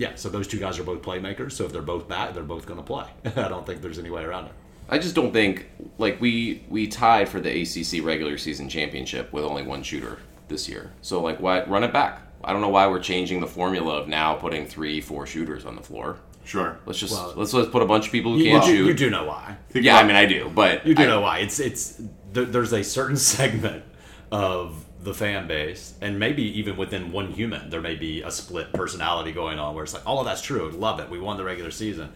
[0.00, 1.52] Yeah, so those two guys are both playmakers.
[1.52, 3.04] So if they're both back, they're both going to play.
[3.36, 4.52] I don't think there's any way around it.
[4.88, 9.44] I just don't think like we we tied for the ACC regular season championship with
[9.44, 10.90] only one shooter this year.
[11.02, 12.22] So like why run it back?
[12.42, 15.76] I don't know why we're changing the formula of now putting three, four shooters on
[15.76, 16.16] the floor.
[16.44, 16.80] Sure.
[16.86, 18.86] Let's just Well- let's let's put a bunch of people who You, can't you, shoot.
[18.86, 19.58] you do know why.
[19.68, 21.38] Think yeah, I mean I do, but You do I- know why.
[21.40, 22.00] It's it's
[22.32, 23.84] there, there's a certain segment
[24.32, 28.72] of the fan base, and maybe even within one human, there may be a split
[28.72, 31.44] personality going on where it's like, all of that's true, love it, we won the
[31.44, 32.12] regular season,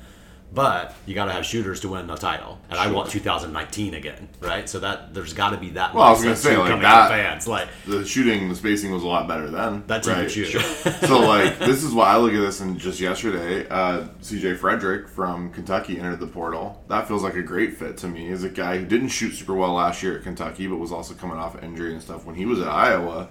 [0.55, 4.29] but you got to have shooters to win a title, and I want 2019 again,
[4.40, 4.69] right?
[4.69, 5.95] So that there's got to be that.
[5.95, 9.07] Well, I was gonna say, like, that- fans, like the shooting, the spacing was a
[9.07, 9.83] lot better then.
[9.87, 10.31] That's right?
[10.31, 10.61] shoot.
[11.07, 12.61] so like, this is why I look at this.
[12.61, 14.55] And just yesterday, uh, C.J.
[14.55, 16.83] Frederick from Kentucky entered the portal.
[16.88, 18.31] That feels like a great fit to me.
[18.31, 21.14] As a guy who didn't shoot super well last year at Kentucky, but was also
[21.14, 22.25] coming off injury and stuff.
[22.25, 23.29] When he was at Iowa,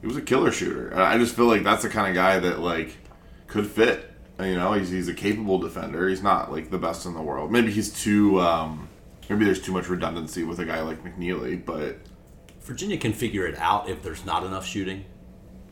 [0.00, 0.92] he was a killer shooter.
[0.98, 2.96] I just feel like that's the kind of guy that like
[3.46, 4.11] could fit.
[4.40, 6.08] You know, he's, he's a capable defender.
[6.08, 7.52] He's not like the best in the world.
[7.52, 8.40] Maybe he's too.
[8.40, 8.88] Um,
[9.28, 11.98] maybe there's too much redundancy with a guy like McKneely, but
[12.62, 15.04] Virginia can figure it out if there's not enough shooting.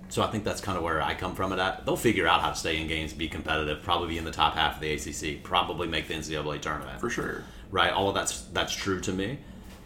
[0.08, 1.86] So I think that's kind of where I come from it at.
[1.86, 4.54] They'll figure out how to stay in games, be competitive, probably be in the top
[4.54, 7.00] half of the ACC, probably make the NCAA tournament.
[7.00, 7.44] for sure.
[7.70, 7.92] right?
[7.92, 9.38] All of that's that's true to me.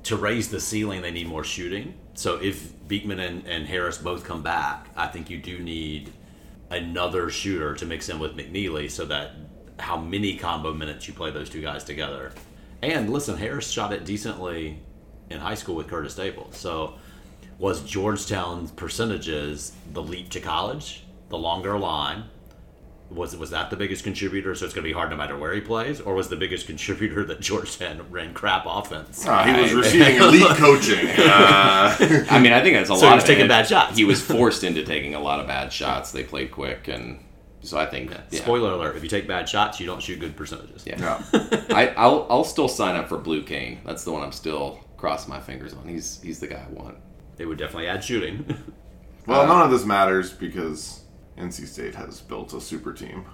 [0.04, 1.94] To raise the ceiling, they need more shooting.
[2.14, 6.12] So if Beekman and, and Harris both come back, I think you do need
[6.70, 9.32] another shooter to mix in with McKneely so that
[9.78, 12.32] how many combo minutes you play those two guys together.
[12.82, 14.78] And listen, Harris shot it decently
[15.30, 16.56] in high school with Curtis Staples.
[16.56, 16.94] So
[17.58, 22.24] was Georgetown's percentages the leap to college, the longer line?
[23.10, 24.54] Was was that the biggest contributor?
[24.54, 26.66] So it's going to be hard no matter where he plays, or was the biggest
[26.72, 29.26] contributor that Georgetown ran crap offense?
[29.26, 31.06] Uh, he was receiving elite coaching.
[31.08, 31.94] Uh,
[32.30, 33.10] I mean I think that's a So lot.
[33.10, 33.48] he was of taking it.
[33.48, 33.96] bad shots.
[33.96, 36.12] He was forced into taking a lot of bad shots.
[36.12, 37.20] They played quick, and
[37.62, 38.40] so I think yeah.
[38.40, 40.84] Spoiler alert: If you take bad shots, you don't shoot good percentages.
[40.86, 40.98] Yeah.
[41.32, 41.64] yeah.
[41.70, 43.80] I, I'll I'll still sign up for Blue Cain.
[43.84, 45.86] That's the one I'm still crossing my fingers on.
[45.86, 46.96] He's he's the guy I want.
[47.38, 48.44] It would definitely add shooting.
[49.26, 51.00] Well, none of this matters because
[51.38, 53.24] NC State has built a super team.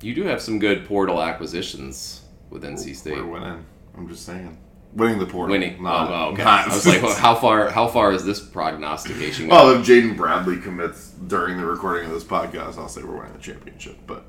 [0.00, 3.16] You do have some good portal acquisitions with NC State.
[3.16, 3.64] We're winning.
[3.96, 4.56] I'm just saying.
[4.94, 5.52] winning the portal.
[5.52, 5.82] Winning.
[5.82, 6.44] Not- oh, oh okay.
[6.44, 7.70] not- I was like, well, how far?
[7.70, 9.48] How far is this prognostication?
[9.48, 13.32] well, if Jaden Bradley commits during the recording of this podcast, I'll say we're winning
[13.34, 13.96] the championship.
[14.06, 14.24] But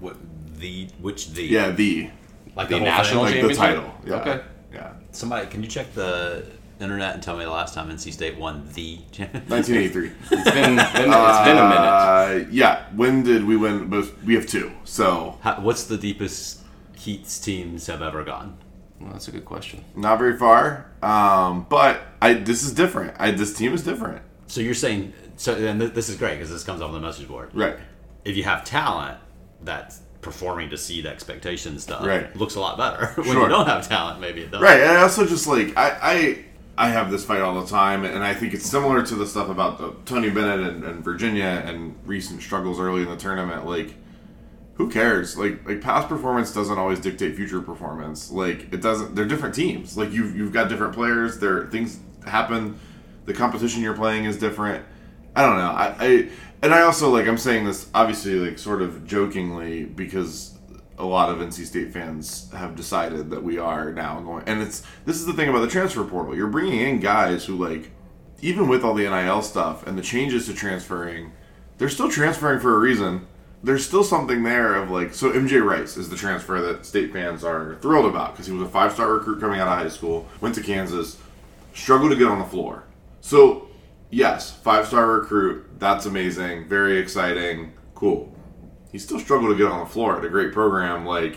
[0.00, 0.16] What
[0.58, 2.10] the which the yeah, the
[2.54, 3.42] like the whole national thing?
[3.42, 3.84] like the championship?
[3.84, 4.00] title.
[4.06, 4.32] Yeah.
[4.34, 4.44] Okay.
[4.72, 4.92] Yeah.
[5.12, 6.44] Somebody, can you check the
[6.80, 9.50] internet and tell me the last time NC State won the championship?
[9.50, 10.10] 1983.
[10.38, 12.44] It's been, been it's been a minute.
[12.44, 12.86] Uh, yeah.
[12.94, 13.88] When did we win?
[13.88, 14.70] Most, we have two.
[14.84, 16.62] So How, what's the deepest
[16.96, 18.56] Keatts teams have ever gone?
[19.00, 19.84] Well, that's a good question.
[19.94, 20.90] not very far.
[21.02, 23.14] Um, but I this is different.
[23.18, 24.22] I this team is different.
[24.48, 27.28] So you're saying so, and th- this is great because this comes off the message
[27.28, 27.50] board.
[27.54, 27.76] Right.
[28.24, 29.18] If you have talent
[29.62, 32.34] that's performing to seed expectation stuff, Right.
[32.34, 33.12] looks a lot better.
[33.22, 33.42] when Sure.
[33.44, 34.64] you don't have talent, maybe it doesn't.
[34.64, 36.44] Right, and I also just like I,
[36.78, 39.48] I have this fight all the time, and I think it's similar to the stuff
[39.48, 43.66] about the, Tony Bennett and, and Virginia and recent struggles early in the tournament.
[43.66, 43.96] Like,
[44.74, 45.36] who cares?
[45.36, 48.30] Like, like past performance doesn't always dictate future performance.
[48.30, 49.16] Like, it doesn't.
[49.16, 49.96] They're different teams.
[49.98, 51.40] Like you've you've got different players.
[51.40, 52.78] There things happen.
[53.24, 54.84] The competition you're playing is different.
[55.34, 55.70] I don't know.
[55.70, 56.28] I, I
[56.62, 60.57] and I also like I'm saying this obviously like sort of jokingly because
[60.98, 64.82] a lot of NC State fans have decided that we are now going and it's
[65.04, 66.34] this is the thing about the transfer portal.
[66.36, 67.90] You're bringing in guys who like
[68.40, 71.32] even with all the NIL stuff and the changes to transferring,
[71.78, 73.26] they're still transferring for a reason.
[73.62, 77.42] There's still something there of like so MJ Rice is the transfer that state fans
[77.42, 80.54] are thrilled about because he was a five-star recruit coming out of high school, went
[80.54, 81.18] to Kansas,
[81.74, 82.84] struggled to get on the floor.
[83.20, 83.68] So,
[84.10, 88.32] yes, five-star recruit, that's amazing, very exciting, cool.
[88.92, 91.36] He still struggled to get on the floor at a great program like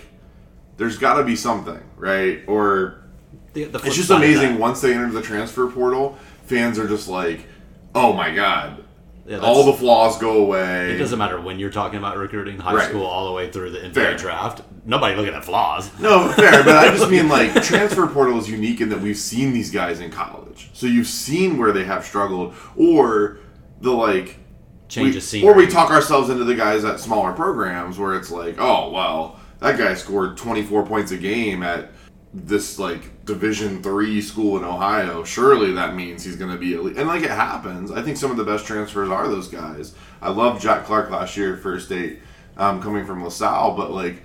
[0.78, 2.42] there's got to be something, right?
[2.48, 3.02] Or
[3.54, 7.46] The, the it's just amazing once they enter the transfer portal, fans are just like,
[7.94, 8.84] "Oh my god,
[9.28, 12.74] Yeah, all the flaws go away." It doesn't matter when you're talking about recruiting, high
[12.74, 12.90] Right.
[12.90, 14.18] school all the way through the NBA Fair.
[14.18, 14.62] draft.
[14.86, 15.92] Nobody looking at flaws.
[16.00, 19.54] No, fair, but I just mean like transfer portal is unique in that we've seen
[19.54, 23.38] these guys in college, so you've seen where they have struggled, or
[23.82, 24.38] the like
[24.92, 25.50] Change we, of scenery.
[25.50, 29.40] or we talk ourselves into the guys at smaller programs where it's like, oh well,
[29.60, 31.92] that guy scored 24 points a game at
[32.34, 35.24] this like Division three school in Ohio.
[35.24, 36.98] Surely that means he's going to be elite.
[36.98, 39.96] And like it happens, I think some of the best transfers are those guys.
[40.22, 42.20] I love Jack Clark last year, first state,
[42.58, 44.22] um, coming from LaSalle, but like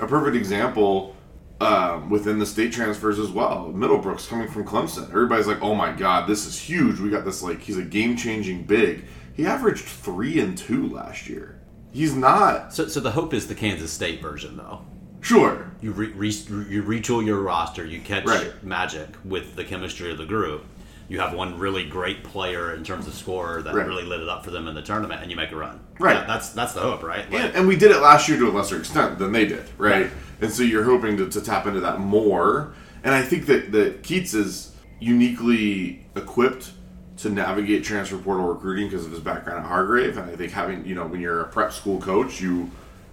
[0.00, 1.16] a perfect example.
[1.62, 5.10] Um, within the state transfers as well, Middlebrooks coming from Clemson.
[5.10, 6.98] Everybody's like, "Oh my God, this is huge!
[7.00, 11.58] We got this like he's a game-changing big." He averaged three and two last year.
[11.92, 14.80] He's not So, so the hope is the Kansas State version, though.
[15.20, 15.70] sure.
[15.80, 18.52] You re, re, you retool your roster, you catch Right.
[18.62, 20.64] magic with the chemistry of the group.
[21.08, 23.84] You have one really great player in terms of scorer that Right.
[23.86, 25.80] really lit it up for them in the tournament, and you make a run.
[25.98, 26.14] Right.
[26.14, 27.28] That- that's that's the hope, right?
[27.30, 29.64] Like, And, and we did it last year to a lesser extent than they did,
[29.76, 30.08] right?
[30.40, 32.72] And so you're hoping to, to tap into that more.
[33.02, 36.70] And I think that, that Keatts is uniquely equipped
[37.22, 40.16] to navigate transfer portal recruiting because of his background at Hargrave.
[40.16, 42.70] And I think having, you know, when you're a prep school coach, you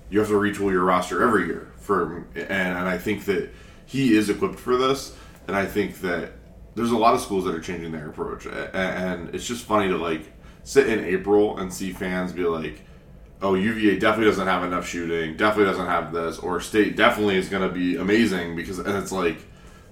[0.10, 1.72] you have to retool your roster every year.
[1.80, 3.50] For and, and I think that
[3.86, 5.16] he is equipped for this.
[5.48, 6.32] And I think that
[6.76, 8.46] there's a lot of schools that are changing their approach.
[8.46, 10.22] A- And it's just funny to like
[10.64, 12.82] sit in April and see fans be like,
[13.42, 17.50] oh, UVA definitely doesn't have enough shooting, definitely doesn't have this, or State definitely is
[17.50, 19.38] going to be amazing because, and it's like,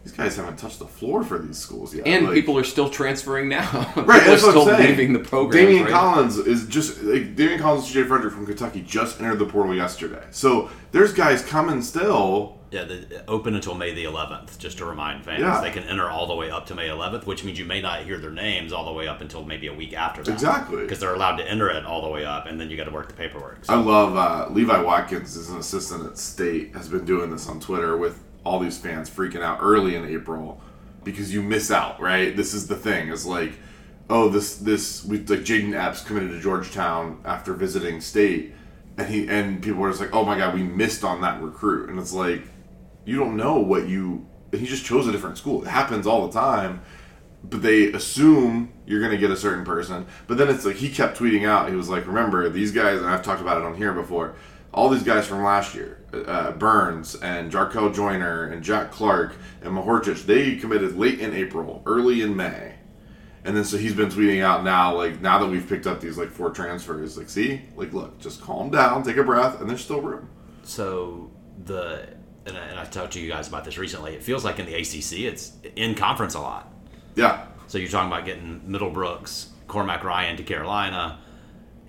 [0.06, 2.06] these guys haven't touched the floor for these schools yet.
[2.06, 3.64] And Like- people are still transferring now.
[3.96, 4.90] Right, people that's are what still I'm saying.
[4.92, 5.66] leaving the program.
[5.66, 5.92] Damian right?
[5.92, 10.24] Collins is just like Damian Collins, Jay Frederick from Kentucky just entered the portal yesterday.
[10.30, 12.60] So there's guys coming still.
[12.70, 15.40] Yeah, the, open until May the 11th, just to remind fans.
[15.40, 15.62] Yeah.
[15.62, 18.04] They can enter all the way up to May 11th, which means you may not
[18.04, 20.32] hear their names all the way up until maybe a week after that.
[20.32, 20.82] Exactly.
[20.84, 22.92] Because they're allowed to enter it all the way up, and then you got to
[22.92, 23.64] work the paperwork.
[23.66, 27.48] So I love uh, Levi Watkins is an assistant at State has been doing this
[27.48, 30.62] on Twitter with all these fans freaking out early in April
[31.04, 32.36] because you miss out, right?
[32.36, 33.10] This is the thing.
[33.10, 33.54] It's like,
[34.10, 38.54] oh, this this we like Jayden Epps committed to Georgetown after visiting State,
[38.98, 41.90] and he and people were just like, oh my god, we missed on that recruit,
[41.90, 42.44] and it's like,
[43.06, 44.28] you don't know what you.
[44.52, 45.64] He just chose a different school.
[45.64, 46.82] It happens all the time
[47.50, 50.06] but they assume you're going to get a certain person.
[50.28, 51.70] But then it's like he kept tweeting out.
[51.70, 54.36] He was like, "Remember these guys?" And I've talked about it on here before.
[54.74, 59.74] All these guys from last year, uh, Burns and Jarkel Joiner and Jack Clark and
[59.74, 62.76] Mahorcic, they committed late in April, early in May.
[63.44, 66.18] And then so he's been tweeting out now, like now that we've picked up these
[66.18, 69.84] like four transfers, like see, like look, just calm down, take a breath, and there's
[69.84, 70.30] still room.
[70.64, 71.30] So
[71.64, 72.08] the
[72.48, 74.14] and I, and I talked to you guys about this recently.
[74.16, 76.72] It feels like in the ACC, it's in conference a lot.
[77.16, 81.20] Yeah, So you're talking about getting Middlebrooks, Cormac Ryan to Carolina.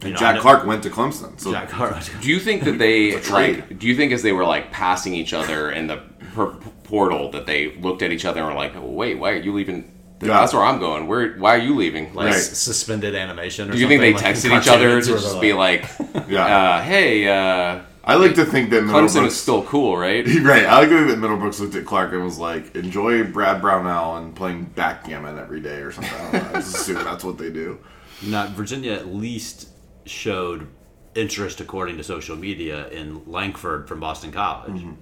[0.05, 1.97] You know, Jack know- Clark went to Clemson, so Jack Clark.
[2.21, 3.57] Do you think that they It's a trade.
[3.69, 3.79] like?
[3.79, 6.03] Do you think as they were like passing each other in the
[6.35, 6.55] per-
[6.85, 9.53] portal that they looked at each other and were like, oh, "Wait, why are you
[9.53, 10.29] leaving?" Yeah.
[10.41, 11.07] That's where I'm going.
[11.09, 11.33] Where?
[11.35, 12.15] Why are you leaving?
[12.15, 12.35] like Right.
[12.41, 13.69] suspended animation.
[13.69, 13.77] Or something.
[13.77, 15.85] Do you think they like texted each other to cartoons just they're be like,
[16.29, 16.45] Yeah.
[16.77, 20.79] uh, "Hey, uh, I like to think that Clemson is still cool, right?" Right, I
[20.81, 24.35] like to think that Middlebrooks looked at Clark and was like, "Enjoy Brad Brownell and
[24.35, 26.51] playing backgammon every day or something." I, don't know.
[26.51, 27.79] I just assume that's what they do.
[28.23, 29.69] Not Virginia at least
[30.07, 30.67] showed
[31.15, 34.73] interest, according to social media, in Langford from Boston College.
[34.73, 34.93] Mm-hmm.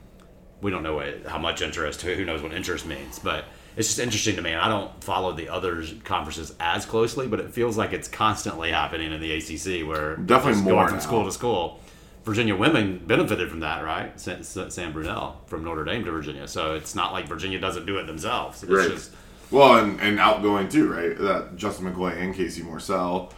[0.60, 2.02] We don't know what, how much interest.
[2.02, 3.18] Who knows what interest means?
[3.18, 3.44] But
[3.76, 4.52] it's just interesting to me.
[4.52, 8.70] And I don't follow the other conferences as closely, but it feels like it's constantly
[8.70, 11.02] happening in the ACC, where Definitely more going from now.
[11.02, 11.80] school to school.
[12.24, 14.18] Virginia women benefited from that, right?
[14.18, 14.40] Sam,
[14.94, 16.48] Brunelle from Notre Dame to Virginia.
[16.48, 18.62] So it's not like Virginia doesn't do it themselves.
[18.62, 18.88] It's Right.
[18.90, 19.12] just
[19.50, 21.18] Well, and, and outgoing too, right?
[21.18, 23.30] That Justin McCoy and Casey Morsell.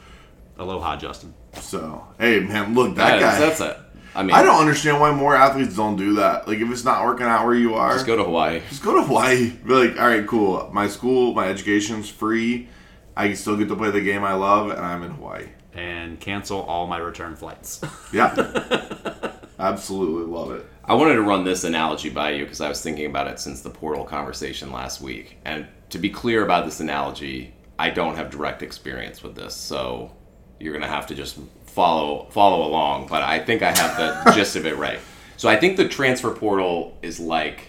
[0.58, 1.34] Aloha, Justin.
[1.54, 3.32] So, hey, man, look that That guy.
[3.34, 3.82] is, that's it.
[4.14, 6.48] I mean, I don't understand why more athletes don't do that.
[6.48, 8.62] Like, if it's not working out where you are, just go to Hawaii.
[8.70, 9.50] just go to Hawaii.
[9.50, 10.70] Be like, all right, cool.
[10.72, 12.68] My school, my education's free.
[13.14, 15.48] I still get to play the game I love, and I'm in Hawaii.
[15.74, 17.82] And cancel all my return flights.
[18.12, 18.34] Yeah,
[19.58, 20.66] absolutely love it.
[20.84, 23.60] I wanted to run this analogy by you because I was thinking about it since
[23.60, 25.36] the portal conversation last week.
[25.44, 30.12] And to be clear about this analogy, I don't have direct experience with this, so
[30.60, 33.08] you're gonna have to just follow follow along.
[33.08, 34.98] But I think I have the gist of it right.
[35.36, 37.68] So I think the transfer portal is like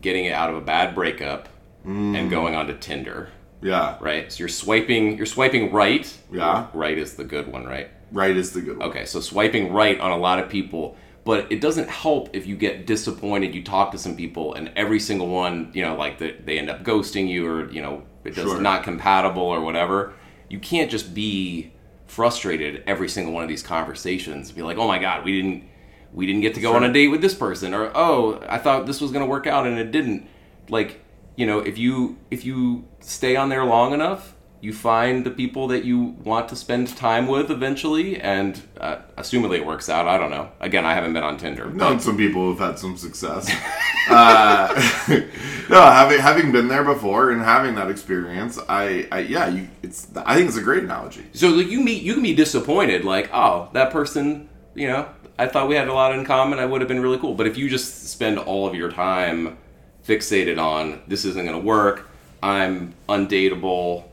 [0.00, 1.48] getting it out of a bad breakup
[1.84, 2.30] and mm.
[2.30, 3.28] going onto Tinder,
[3.60, 4.32] Yeah, right?
[4.32, 6.12] So you're swiping you're swiping right.
[6.32, 6.66] Yeah.
[6.72, 7.90] Right is the good one, right?
[8.12, 8.88] right is the good one.
[8.88, 12.56] Okay, so swiping right on a lot of people, but it doesn't help if you
[12.56, 13.54] get disappointed.
[13.54, 16.70] You talk to some people, and every single one, you know, like the, they end
[16.70, 18.60] up ghosting you, or you know, it does Sure.
[18.60, 20.14] not compatible or whatever.
[20.48, 21.72] You can't just be
[22.06, 24.52] frustrated every single one of these conversations.
[24.52, 25.64] Be like, oh my god, we didn't,
[26.12, 26.76] we didn't get to go Sure.
[26.76, 29.66] on a date with this person, or oh, I thought this was gonna work out
[29.66, 30.28] and it didn't.
[30.68, 31.02] Like,
[31.36, 34.33] you know, if you if you stay on there long enough,
[34.64, 39.56] you find the people that you want to spend time with eventually, and uh, assumedly
[39.56, 40.08] it works out.
[40.08, 40.50] I don't know.
[40.58, 41.66] Again, I haven't been on Tinder.
[41.66, 43.46] I've known some people who've had some success.
[44.08, 44.68] uh,
[45.68, 50.08] no, having having been there before and having that experience, I, I yeah, you, it's
[50.16, 51.26] I think it's a great analogy.
[51.34, 53.04] So like you meet, you can be disappointed.
[53.04, 55.06] Like, oh, that person, you know,
[55.38, 56.58] I thought we had a lot in common.
[56.58, 57.34] I would have been really cool.
[57.34, 59.58] But if you just spend all of your time
[60.08, 62.08] fixated on this isn't going to work,
[62.42, 64.04] I'm undateable,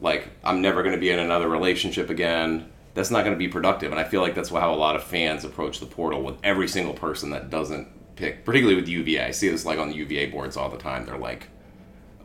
[0.00, 2.70] like I'm never going to be in another relationship again.
[2.94, 3.92] That's not going to be productive.
[3.92, 6.66] And I feel like that's how a lot of fans approach the portal with every
[6.68, 9.26] single person that doesn't pick, particularly with UVA.
[9.26, 11.06] I see this like on the UVA boards all the time.
[11.06, 11.48] They're like,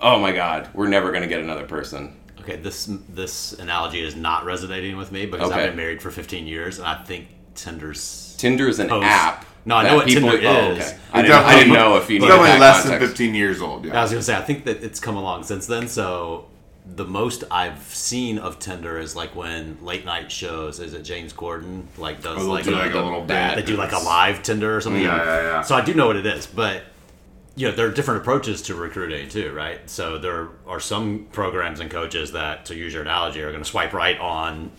[0.02, 2.16] oh my god, we're never going to get another person.
[2.42, 5.62] Okay, this this analogy is not resonating with me because Okay.
[5.62, 9.06] I've been married for 15 years, and I think Tinder's Tinder is an Post.
[9.08, 9.46] app.
[9.68, 10.78] No, I know that what Tinder oh, is.
[10.88, 10.98] okay.
[11.12, 13.00] I didn't, I didn't know if you He's needed definitely that less context.
[13.02, 13.86] than 15 years old.
[13.86, 13.98] Yeah.
[13.98, 15.88] I was gonna say I think that it's come along since then.
[15.88, 16.46] So
[16.88, 20.80] the most I've seen of Tinder is like when late night shows.
[20.80, 23.58] Is it James Corden like does oh, they'll like, do a, like a little bad-
[23.58, 25.02] they do like a live Tinder or something.
[25.02, 25.62] Yeah, yeah, yeah.
[25.62, 26.84] So I do know what it is, but
[27.56, 29.90] you know there are different approaches to recruiting too, right?
[29.90, 33.70] So there are some programs and coaches that, to use your analogy, are going to
[33.70, 34.72] swipe right on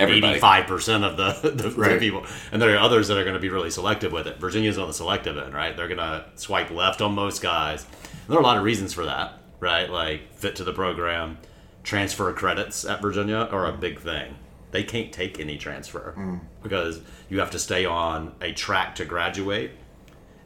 [0.00, 2.00] eighty-five percent of the, the, the Right.
[2.00, 4.38] people, and there are others that are going to be really selective with it.
[4.38, 5.76] Virginia's on the selective end, right?
[5.76, 7.84] They're going to swipe left on most guys.
[7.84, 9.90] And there are a lot of reasons for that, right?
[9.90, 11.38] Like fit to the program,
[11.82, 14.36] transfer credits at Virginia are a big thing.
[14.70, 16.14] They can't take any transfer
[16.62, 17.00] because
[17.30, 19.70] you have to stay on a track to graduate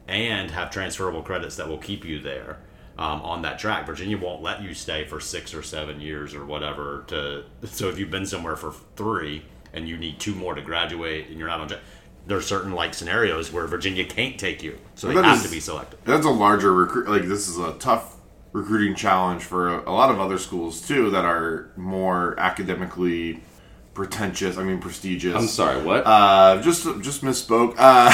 [0.07, 2.59] and have transferable credits that will keep you there
[2.98, 3.87] um, on that track.
[3.87, 7.04] Virginia won't let you stay for six or seven years or whatever.
[7.09, 11.28] To so if you've been somewhere for three and you need two more to graduate
[11.28, 11.81] and you're not on track,
[12.26, 15.50] there are certain like scenarios where Virginia can't take you, so they have is- to
[15.50, 15.98] be selected.
[16.04, 17.09] that's a larger recruit.
[17.09, 18.16] Like this is a tough
[18.53, 23.42] recruiting challenge for a, a lot of other schools too that are more academically
[23.94, 24.57] pretentious.
[24.57, 25.34] I mean, prestigious.
[25.34, 26.07] I'm sorry, what?
[26.07, 27.74] Uh, just just misspoke.
[27.76, 28.11] Uh,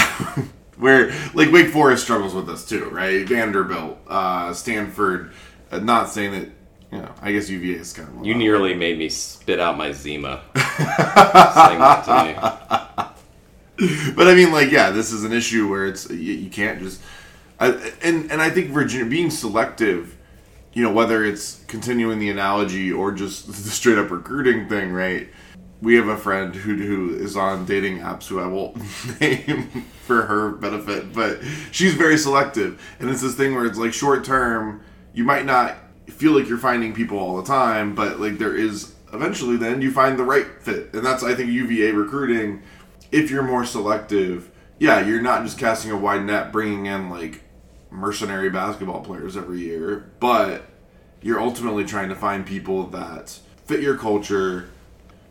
[0.78, 3.26] where like Wake Forest struggles with this too, right?
[3.26, 5.32] Vanderbilt, uh, Stanford.
[5.70, 6.49] Uh, not saying that
[6.91, 7.12] you know.
[7.20, 10.43] I guess UVA is kind of you nearly made me spit out my Zima.
[10.57, 14.12] saying that to me.
[14.14, 17.01] but I mean, like, yeah, this is an issue where it's you, you can't just.
[17.61, 17.68] I,
[18.03, 20.14] and and I think Virginia being selective,
[20.75, 25.29] you know, whether it's continuing the analogy or just the straight up recruiting thing, right?
[25.81, 28.77] We have a friend who who is on dating apps who I won't
[29.20, 31.41] name for her benefit, but
[31.72, 35.77] she's very selective, and it's this thing where it's like short term, you might not
[36.09, 39.91] feel like you're finding people all the time, but like there is eventually then you
[39.91, 42.62] find the right fit, and that's I think UVA recruiting.
[43.12, 47.43] If you're more selective, yeah, you're not just casting a wide net, bringing in like
[47.95, 50.66] mercenary basketball players every year, but
[51.22, 54.68] you're ultimately trying to find people that fit your culture.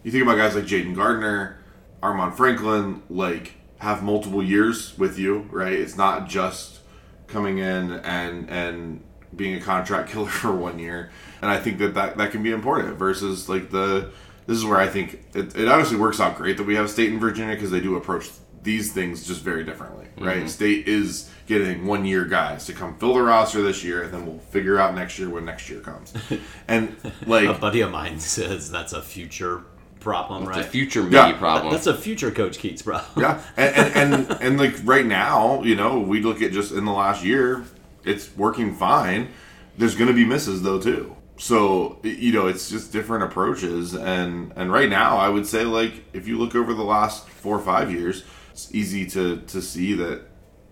[0.03, 1.59] You think about guys like Jayden Gardner,
[2.01, 5.73] Armaan Franklin, like have multiple years with you, right?
[5.73, 6.79] It's not just
[7.27, 9.03] coming in and and
[9.35, 11.11] being a contract killer for one year.
[11.41, 14.11] And I think that that, that can be important versus like the
[14.45, 17.11] this is where I think it, it honestly works out great that we have State
[17.11, 18.29] and Virginia because they do approach
[18.63, 20.37] these things just very differently, right?
[20.39, 20.47] Mm-hmm.
[20.47, 24.25] State is getting one year guys to come fill the roster this year, and then
[24.25, 26.13] we'll figure out next year when next year comes.
[26.67, 26.95] And
[27.27, 29.63] like A buddy of mine says that's a future
[29.99, 30.65] problem, It's right?
[30.65, 31.71] a future Yeah, problem.
[31.73, 33.11] That's a future Coach Keatts problem.
[33.17, 36.85] yeah, and, and and and like right now, you know, we look at just in
[36.85, 37.65] the last year,
[38.03, 39.29] it's working fine.
[39.77, 41.15] There's going to be misses though too.
[41.37, 46.05] So you know, it's just different approaches, and and right now, I would say like
[46.13, 48.23] if you look over the last four or five years,
[48.53, 50.21] it's easy to to see that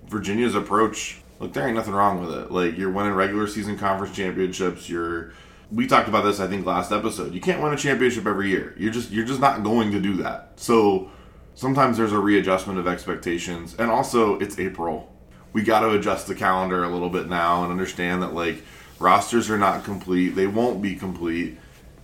[0.06, 1.22] Virginia's approach.
[1.40, 2.52] Look, there ain't nothing wrong with it.
[2.52, 4.88] Like you're winning regular season conference championships.
[4.88, 5.34] You're
[5.72, 7.34] we talked about this I think last episode.
[7.34, 8.76] You can't win a championship every year.
[8.78, 10.54] You're just you're just not going to do that.
[10.58, 11.10] So
[11.56, 15.12] sometimes there's a readjustment of expectations and also it's April.
[15.52, 18.64] We got to adjust the calendar a little bit now and understand that like
[19.00, 20.30] rosters are not complete.
[20.30, 21.58] They won't be complete.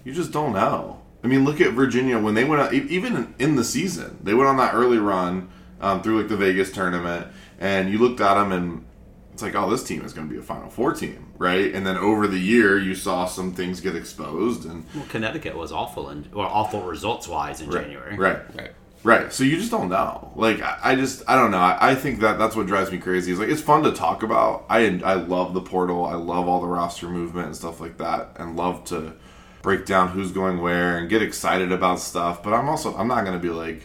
[0.03, 1.01] You just don't know.
[1.23, 4.17] I mean, look at Virginia when they went out, even in the season.
[4.23, 5.49] They went on that early run
[5.82, 7.28] um, through like the Vegas tournament,
[7.59, 8.86] and you looked at them and
[9.34, 11.71] it's like, oh, this team is going to be a Final Four team, right?
[11.73, 15.71] And then over the year, you saw some things get exposed, and Well, Connecticut was
[15.71, 18.17] awful and or awful results wise in January.
[18.17, 18.71] right, right.
[19.03, 19.32] Right.
[19.32, 20.34] So you just don't know.
[20.36, 21.59] Like I, I just I don't know.
[21.59, 23.32] I, I think that that's what drives me crazy.
[23.32, 24.65] Is like it's fun to talk about.
[24.69, 26.03] I I love the portal.
[26.03, 29.13] I love all the roster movement and stuff like that, and love to
[29.61, 32.41] break down who's going where and get excited about stuff.
[32.41, 33.84] But I'm also I'm not gonna be like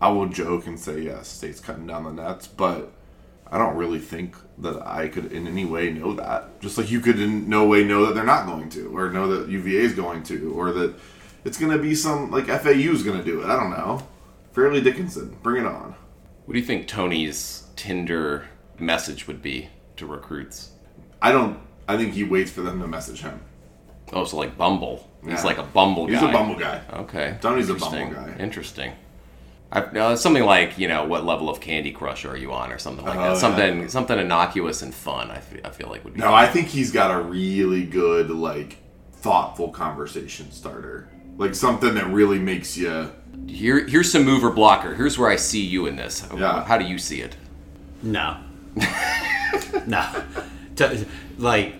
[0.00, 2.92] I will joke and say yes, state's cutting down the nets, but
[3.46, 6.60] I don't really think that I could in any way know that.
[6.60, 9.28] Just like you could in no way know that they're not going to, or know
[9.28, 10.94] that UVA is going to, or that
[11.44, 13.46] it's going to be some like FAU is going to do it.
[13.46, 14.06] I don't know.
[14.52, 15.94] Fairleigh Dickinson, bring it on.
[16.44, 18.46] What do you think Tony's Tinder
[18.78, 20.70] message would be to recruits?
[21.22, 21.58] I don't.
[21.88, 23.40] I think he waits for them to message him.
[24.12, 25.10] Oh, so like Bumble.
[25.24, 26.30] He's like a Bumble He's guy.
[26.30, 26.80] a Bumble guy.
[26.92, 27.36] Okay.
[27.40, 28.36] Tony's a Bumble guy.
[28.38, 28.92] Interesting.
[29.76, 32.78] I, uh, something like you know what level of Candy Crush are you on or
[32.78, 33.28] something like Oh, that.
[33.34, 33.38] yeah.
[33.38, 35.30] Something something innocuous and fun.
[35.30, 36.20] I feel, I feel like would be.
[36.20, 38.78] No, I think he's got a really good, like,
[39.12, 41.08] thoughtful conversation starter.
[41.36, 43.10] Like something that really makes you.
[43.46, 44.94] Here here's some mover blocker.
[44.94, 46.26] Here's where I see you in this.
[46.34, 46.64] Yeah.
[46.64, 47.36] How do you see it?
[48.02, 48.38] No.
[49.86, 50.24] no.
[50.76, 51.04] T-
[51.38, 51.74] like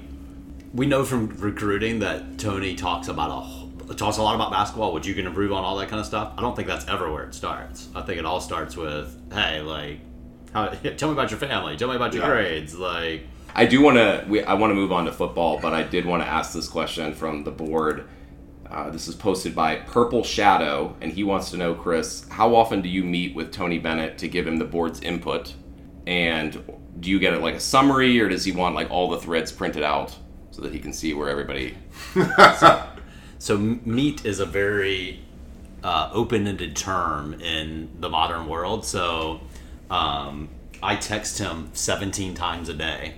[0.74, 3.55] we know from recruiting that Tony talks about a wh-
[3.95, 6.32] talks a lot about basketball, what you can improve on, all that kind of stuff.
[6.37, 7.89] I don't think that's ever where it starts.
[7.95, 9.99] I think it all starts with, hey, like,
[10.53, 10.66] how,
[10.97, 12.30] tell me about your family, tell me about your Yeah.
[12.30, 13.26] grades, like.
[13.55, 14.45] I do want to.
[14.47, 17.14] I want to move on to football, but I did want to ask this question
[17.14, 18.07] from the board.
[18.70, 22.82] Uh, this is posted by Purple Shadow, and he wants to know, Kris, how often
[22.82, 25.55] do you meet with Tony Bennett to give him the board's input?
[26.07, 26.62] And
[27.01, 29.53] do you get it like a summary, or does he want like all the threads
[29.53, 30.14] printed out
[30.51, 31.76] so that he can see where everybody?
[33.39, 35.20] So m- meet is a very
[35.84, 38.84] uh, open-ended term in the modern world.
[38.84, 39.41] So
[39.91, 40.49] um,
[40.82, 43.14] I text him 17 times a day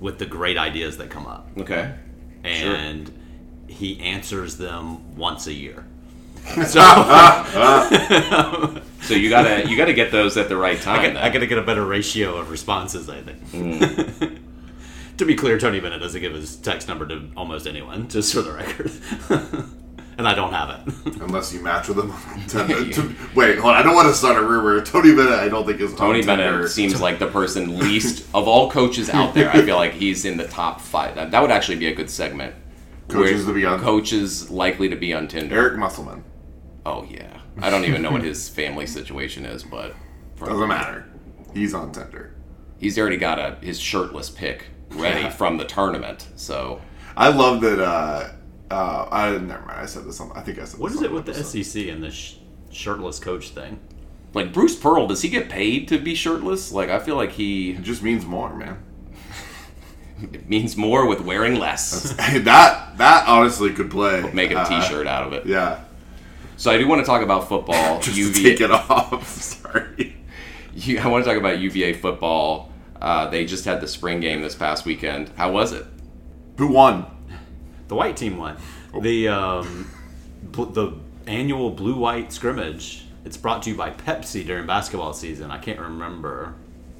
[0.00, 1.94] with the great ideas that come up, Okay.
[2.44, 3.10] and
[3.68, 5.84] he answers them once a year.
[9.02, 11.00] So you gotta you gotta get those at the right time.
[11.00, 14.38] I, got, I gotta get a better ratio of responses, I think.
[15.18, 18.42] to be clear, Tony Bennett doesn't give his text number to almost anyone, just for
[18.42, 18.90] the record.
[20.18, 21.16] and I don't have it.
[21.20, 22.10] Unless you match with him.
[22.10, 22.90] on Tinder.
[22.92, 23.80] To- Wait, hold on.
[23.80, 24.80] I don't want to start a rumor.
[24.84, 26.68] Tony Bennett, I don't think is Tony on Bennett Tinder.
[26.68, 29.50] seems like the person least of all coaches out there.
[29.50, 31.14] I feel like he's in the top five.
[31.14, 32.54] That, that would actually be a good segment.
[33.08, 35.54] Coaches Where- to be on- coaches likely to be on Tinder.
[35.56, 36.24] Eric Musselman.
[36.84, 39.94] Oh yeah, I don't even know what his family situation is, but
[40.34, 41.06] from- Doesn't matter.
[41.54, 42.34] He's on Tinder.
[42.78, 45.30] he's already got a his shirtless pic ready Yeah.
[45.30, 46.28] from the tournament.
[46.36, 46.80] So
[47.16, 47.78] I love that.
[47.80, 48.28] Uh,
[48.70, 49.80] uh, I never mind.
[49.80, 50.32] I said this on.
[50.34, 50.80] I think I said.
[50.80, 51.62] What this is on it with the episode.
[51.64, 52.36] SEC and the sh-
[52.70, 53.80] shirtless coach thing?
[54.34, 56.72] like Bruce Pearl, does he get paid to be shirtless?
[56.72, 58.82] Like I feel like he It just means more, man.
[60.22, 62.12] it means more with wearing less.
[62.16, 64.30] that that honestly could play.
[64.32, 65.44] Make a Uh, T-shirt out of it.
[65.46, 65.80] Yeah.
[66.56, 68.00] So I do want to talk about football.
[68.00, 69.28] Just UVA to take it off.
[69.40, 70.16] Sorry.
[70.74, 72.71] You- I want to talk about UVA football.
[73.02, 75.28] Uh, they just had the spring game this past weekend.
[75.36, 75.84] How was it?
[76.56, 77.04] Who won?
[77.88, 78.56] The white team won.
[79.00, 79.90] The um,
[80.40, 80.92] bl- the
[81.26, 83.04] annual blue white scrimmage.
[83.24, 85.50] It's brought to you by Pepsi during basketball season.
[85.50, 86.54] I can't remember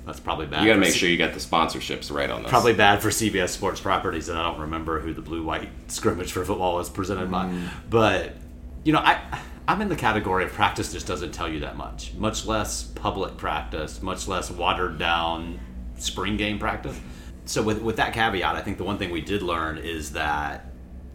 [0.05, 0.63] That's probably bad.
[0.65, 2.51] You got to make C- sure you got the sponsorships right on this.
[2.51, 6.33] Probably bad for CBS Sports Properties, and I don't remember who the blue white scrimmage
[6.33, 7.49] for football was presented by.
[7.89, 8.35] But
[8.83, 9.21] you know, I
[9.69, 12.15] I'm in the category of practice just doesn't tell you that much.
[12.15, 15.61] Much less public practice, much less watered down
[16.03, 16.99] spring game practice.
[17.45, 20.67] So with with that caveat, I think the one thing we did learn is that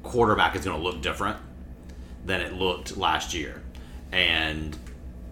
[0.03, 1.37] quarterback is going to look different
[2.25, 3.61] than it looked last year,
[4.11, 4.77] and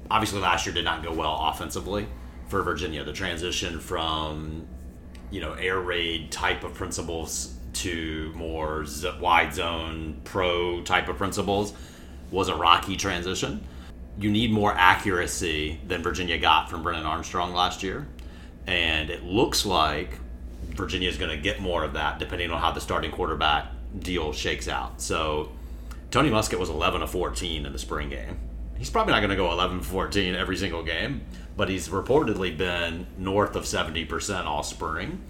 [0.10, 2.08] obviously last year did not go well offensively
[2.47, 3.03] for Virginia.
[3.03, 4.68] The transition from
[5.32, 8.86] you know air raid type of principles to more
[9.20, 11.74] wide zone pro type of principles
[12.32, 13.64] was a rocky transition.
[14.18, 18.08] You need more accuracy than Virginia got from Brennan Armstrong last year,
[18.68, 20.11] and it looks like
[20.70, 23.68] Virginia is going to get more of that depending on how the starting quarterback
[23.99, 25.01] deal shakes out.
[25.01, 25.51] So
[26.11, 28.39] Tony Muskett was 11 of 14 in the spring game.
[28.78, 31.22] He's probably not going to go 11 of 14 every single game,
[31.55, 35.22] but he's reportedly been north of 70% all spring.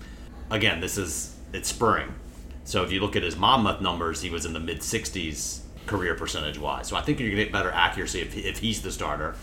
[0.49, 2.13] Again, this is it's spring.
[2.63, 6.15] So if you look at his Monmouth numbers, he was in the mid 60s career
[6.15, 6.87] percentage wise.
[6.87, 9.35] So I think you're going to get better accuracy if, if he's the starter.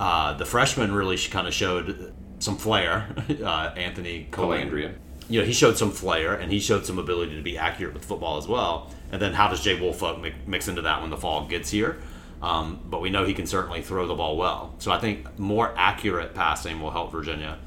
[0.00, 3.08] Uh, the freshman really kind of showed some flair.
[3.42, 4.94] Uh, Anthony Colandrea.
[5.28, 8.04] you know, he showed some flair and he showed some ability to be accurate with
[8.04, 8.90] football as well.
[9.12, 11.98] And then how does Jay Woolfolk mi- mix into that when the fall gets here?
[12.42, 14.74] Um, but we know he can certainly throw the ball well.
[14.78, 17.58] So I think more accurate passing will help Virginia.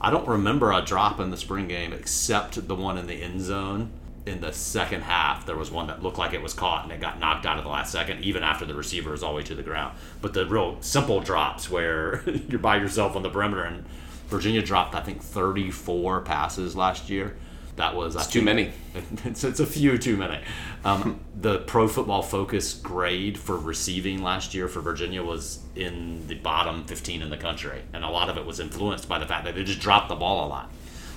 [0.00, 3.40] I don't remember a drop in the spring game except the one in the end
[3.42, 3.90] zone
[4.26, 5.46] in the second half.
[5.46, 7.64] There was one that looked like it was caught and it got knocked out at
[7.64, 9.96] the last second, even after the receiver was all the way to the ground.
[10.22, 13.84] But the real simple drops where you're by yourself on the perimeter and
[14.30, 17.36] Virginia dropped, I think, 34 passes last year.
[17.76, 18.72] That was I It's too think- many.
[19.24, 20.40] It's, it's a few too many.
[20.84, 26.34] Um, the Pro Football Focus grade for receiving last year for Virginia was in the
[26.34, 29.44] bottom 15 in the country, and a lot of it was influenced by the fact
[29.44, 30.70] that they just dropped the ball a lot.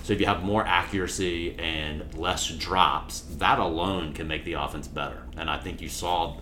[0.03, 4.87] So if you have more accuracy and less drops, that alone can make the offense
[4.87, 5.23] better.
[5.37, 6.37] And I think you saw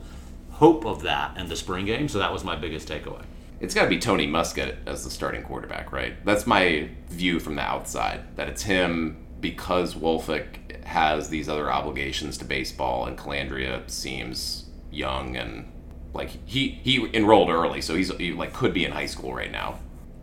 [0.52, 2.08] hope of that in the spring game.
[2.10, 3.24] So that was my biggest takeaway.
[3.62, 6.24] It's got to be Tony Muskett as the starting quarterback, right?
[6.26, 8.36] That's my view from the outside.
[8.36, 15.38] That it's him because Woolfolk has these other obligations to baseball, and Colandrea seems young
[15.38, 15.72] and
[16.14, 19.52] like he he enrolled early, so he's he like could be in high school right
[19.52, 19.80] now.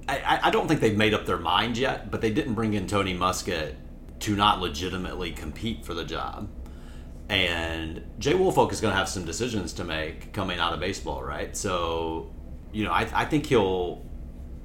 [0.08, 2.86] I, I- don't think they've made up their mind yet, but they didn't bring in
[2.86, 3.74] Tony Muskett
[4.20, 6.48] to not legitimately compete for the job.
[7.28, 11.22] And Jay Woolfolk is going to have some decisions to make coming out of baseball,
[11.22, 11.54] right?
[11.54, 12.30] So,
[12.72, 14.04] you know, I, I think he'll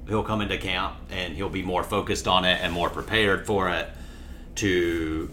[0.06, 3.70] he'll come into camp and he'll be more focused on it and more prepared for
[3.70, 3.88] it
[4.56, 5.30] to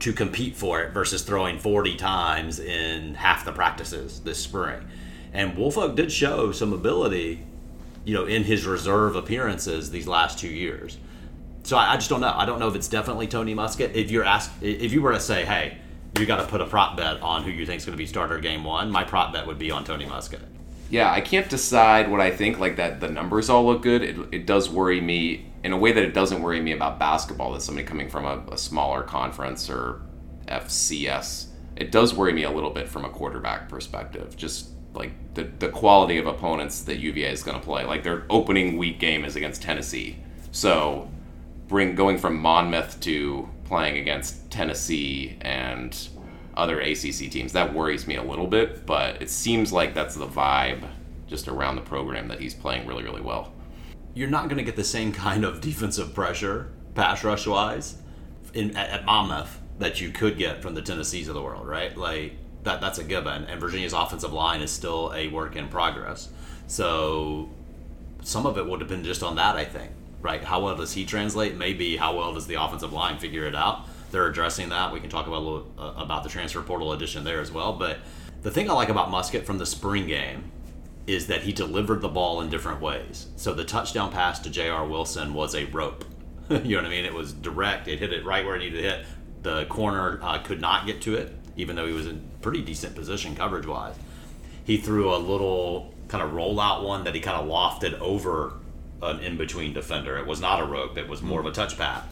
[0.00, 4.80] to compete for it versus throwing 40 times in half the practices this spring.
[5.32, 7.44] And Woolfolk did show some ability
[8.08, 10.96] you know, in his reserve appearances these last two years.
[11.64, 12.32] So I, I just don't know.
[12.34, 13.94] I don't know if it's definitely Tony Muskett.
[13.94, 15.76] If you're asked, if you were to say, hey,
[16.18, 18.06] you got to put a prop bet on who you think is going to be
[18.06, 20.40] starter game one, my prop bet would be on Tony Muskett.
[20.90, 22.58] Yeah, I can't decide what I think.
[22.58, 24.02] Like that, the numbers all look good.
[24.02, 27.52] It, it does worry me in a way that it doesn't worry me about basketball.
[27.52, 30.00] That somebody coming from a, a smaller conference or
[30.46, 34.36] FCS, it does worry me a little bit from a quarterback perspective.
[34.36, 37.84] Just like the the quality of opponents that UVA is going to play.
[37.84, 40.16] Like their opening week game is against Tennessee,
[40.52, 41.10] so
[41.68, 46.08] bring going from Monmouth to playing against Tennessee and
[46.58, 47.52] other ACC teams.
[47.52, 50.88] That worries me a little bit, but it seems like that's the vibe
[51.26, 53.52] just around the program that he's playing really, really well.
[54.14, 57.96] You're not going to get the same kind of defensive pressure, pass rush wise,
[58.54, 61.96] in at, at Monmouth that you could get from the Tennessees of the world, right?
[61.96, 62.32] Like
[62.64, 63.44] that that's a given.
[63.44, 66.28] And Virginia's offensive line is still a work in progress.
[66.66, 67.48] So
[68.22, 69.92] some of it will depend just on that, I think.
[70.20, 70.42] Right?
[70.42, 71.54] How well does he translate?
[71.54, 73.86] Maybe how well does the offensive line figure it out?
[74.10, 74.92] They're addressing that.
[74.92, 77.72] We can talk about a little uh, about the transfer portal addition there as well.
[77.72, 77.98] But
[78.42, 80.50] the thing I like about Muskett from the spring game
[81.06, 83.26] is that he delivered the ball in different ways.
[83.36, 84.86] So the touchdown pass to J.R.
[84.86, 86.04] Wilson was a rope.
[86.50, 87.04] you know what I mean?
[87.04, 87.88] It was direct.
[87.88, 89.06] It hit it right where it needed to hit.
[89.42, 92.94] The corner uh, could not get to it, even though he was in pretty decent
[92.94, 93.94] position coverage wise.
[94.64, 98.54] He threw a little kind of rollout one that he kind of lofted over
[99.02, 100.18] an in between defender.
[100.18, 102.04] It was not a rope, it was more of a touch pass.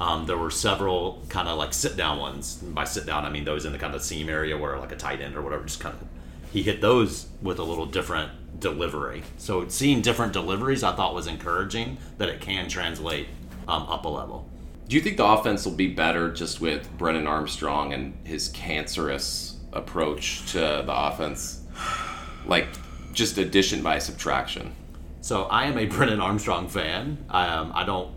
[0.00, 2.56] Um, there were several kind of like sit down ones.
[2.56, 4.96] By sit down, I mean those in the kind of seam area where like a
[4.96, 6.08] tight end or whatever just kind of
[6.52, 9.22] he hit those with a little different delivery.
[9.36, 13.28] So seeing different deliveries, I thought was encouraging that it can translate
[13.68, 14.48] um, up a level.
[14.88, 19.56] Do you think the offense will be better just with Brennan Armstrong and his cancerous
[19.72, 21.62] approach to the offense?
[22.46, 22.66] Like
[23.12, 24.74] just addition by subtraction.
[25.20, 27.24] So I am a Brennan Armstrong fan.
[27.28, 28.12] Um, I don't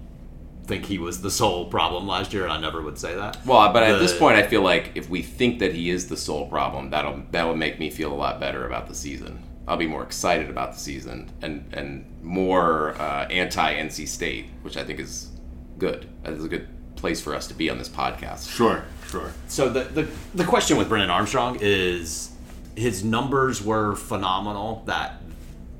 [0.65, 3.45] think he was the sole problem last year, and I never would say that.
[3.45, 6.17] Well, but at this point, I feel like if we think that he is the
[6.17, 9.43] sole problem, that'll that will make me feel a lot better about the season.
[9.67, 14.77] I'll be more excited about the season and and more uh, anti NC State, which
[14.77, 15.29] I think is
[15.77, 16.07] good.
[16.23, 18.49] That is a good place for us to be on this podcast.
[18.49, 19.33] Sure, sure.
[19.47, 22.31] So the, the the question with Brennan Armstrong is
[22.75, 25.21] his numbers were phenomenal that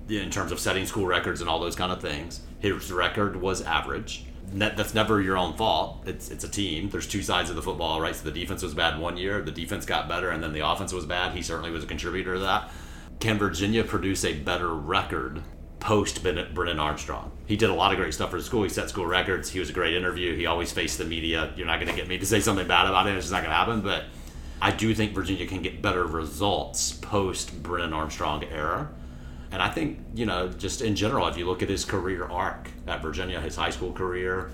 [0.10, 2.42] in terms of setting school records and all those kind of things.
[2.60, 4.26] His record was average.
[4.54, 6.04] Ne- that's never your own fault.
[6.06, 6.90] It's it's a team.
[6.90, 8.16] There's two sides of the football, right?
[8.16, 10.94] So the defense was bad one year, the defense got better, and then the offense
[10.94, 11.36] was bad.
[11.36, 12.72] He certainly was a contributor to that.
[13.20, 15.42] Can Virginia produce a better record
[15.80, 17.32] post Brennan Armstrong?
[17.46, 18.64] He did a lot of great stuff for school.
[18.64, 19.50] He set school records.
[19.50, 20.36] He was a great interview.
[20.36, 21.52] He always faced the media.
[21.56, 23.16] You're not going to get me to say something bad about him.
[23.16, 23.82] It's just not going to happen.
[23.82, 24.06] But
[24.62, 28.90] I do think Virginia can get better results post Brennan Armstrong era.
[29.54, 32.70] And I think, you know, just in general, if you look at his career arc
[32.88, 34.50] at Virginia, his high school career,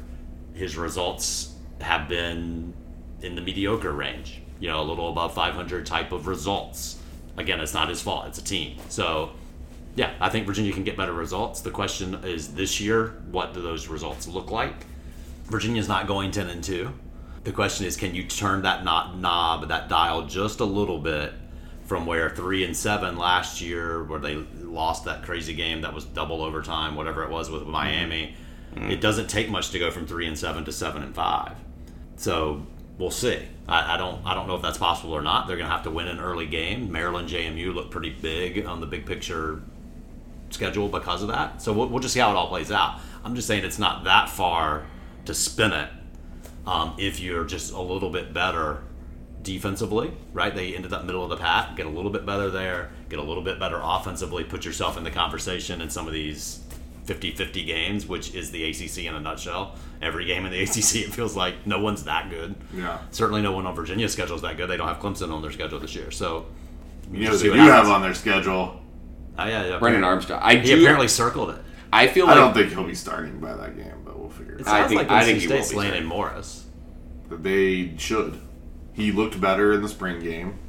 [0.54, 2.74] his results have been
[3.22, 7.02] in the mediocre range, you know, a little above 500 type of results.
[7.38, 8.78] Again, it's not his fault, it's a team.
[8.89, 9.32] So,
[9.95, 11.62] yeah, I think Virginia can get better results.
[11.62, 14.86] The question is this year, what do those results look like?
[15.45, 16.91] Virginia's not going 10 and 2.
[17.45, 21.32] The question is, can you turn that knob, that dial just a little bit
[21.89, 26.05] from where 3 and 7 last year, where they lost that crazy game that was
[26.05, 28.35] double overtime, whatever it was with Miami?
[28.75, 31.55] It doesn't take much to go from 3 and 7 to 7 and 5.
[32.17, 32.67] So
[32.99, 33.39] we'll see.
[33.67, 35.47] I, I don't I don't know if that's possible or not.
[35.47, 36.91] They're going to have to win an early game.
[36.91, 39.63] Maryland JMU look pretty big on the big picture
[40.51, 41.59] schedule because of that.
[41.59, 42.99] So we'll, we'll just see how it all plays out.
[43.23, 44.85] I'm just saying it's not that far
[45.25, 45.89] to spin it
[46.67, 48.83] um, if you're just a little bit better
[49.41, 50.53] defensively, right?
[50.53, 53.23] They ended up middle of the pack, get a little bit better there, get a
[53.23, 56.59] little bit better offensively, put yourself in the conversation in some of these
[57.05, 59.75] 50 50 games, which is the ACC in a nutshell.
[60.01, 62.55] Every game in the ACC, it feels like no one's that good.
[62.73, 62.99] Yeah.
[63.11, 64.69] Certainly, no one on Virginia's schedule is that good.
[64.69, 66.11] They don't have Clemson on their schedule this year.
[66.11, 66.45] So,
[67.11, 68.81] You know, they do what have on their schedule.
[69.37, 69.79] Oh, yeah, yeah.
[69.79, 70.39] Brennan Armstrong.
[70.43, 70.81] I He do.
[70.81, 71.61] apparently circled it.
[71.91, 74.61] I feel I don't think he'll be starting by that game, but we'll figure it
[74.61, 74.73] It out.
[74.75, 76.07] I sounds think- like I think NC he will State's be Landon starting.
[76.09, 76.65] Morris.
[77.31, 78.39] They should.
[78.93, 80.59] He looked better in the spring game.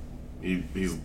[0.40, 0.98] He, he's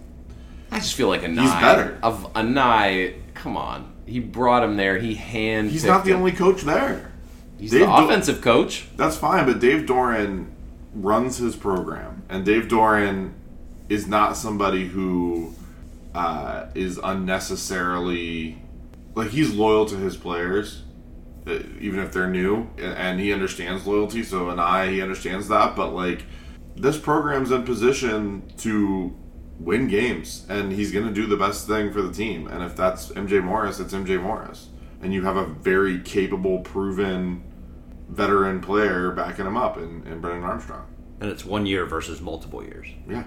[0.72, 1.98] I just feel like a He's better.
[2.04, 3.16] Of a Nye.
[3.34, 3.94] Come on.
[4.06, 4.98] He brought him there.
[4.98, 5.72] He hand.
[5.72, 7.12] he's not the only coach there.
[7.58, 8.88] He's Dave the offensive coach.
[8.96, 10.48] That's fine, but Dave Doeren
[10.94, 13.34] runs his program, and Dave Doeren
[13.88, 15.54] is not somebody who
[16.14, 18.62] uh, is unnecessarily
[19.16, 20.84] like he's loyal to his players,
[21.48, 24.24] uh, even if they're new, and he understands loyalty.
[24.24, 26.26] So, and I, he understands that, but like
[26.76, 29.16] this program's in position to
[29.60, 32.48] win games, and he's going to do the best thing for the team.
[32.48, 34.70] And if that's MJ Morris, it's MJ Morris,
[35.02, 37.44] and you have a very capable, proven
[38.10, 40.86] veteran player backing him up in, in Brennan Armstrong.
[41.22, 43.24] And it's one year versus multiple years Yeah.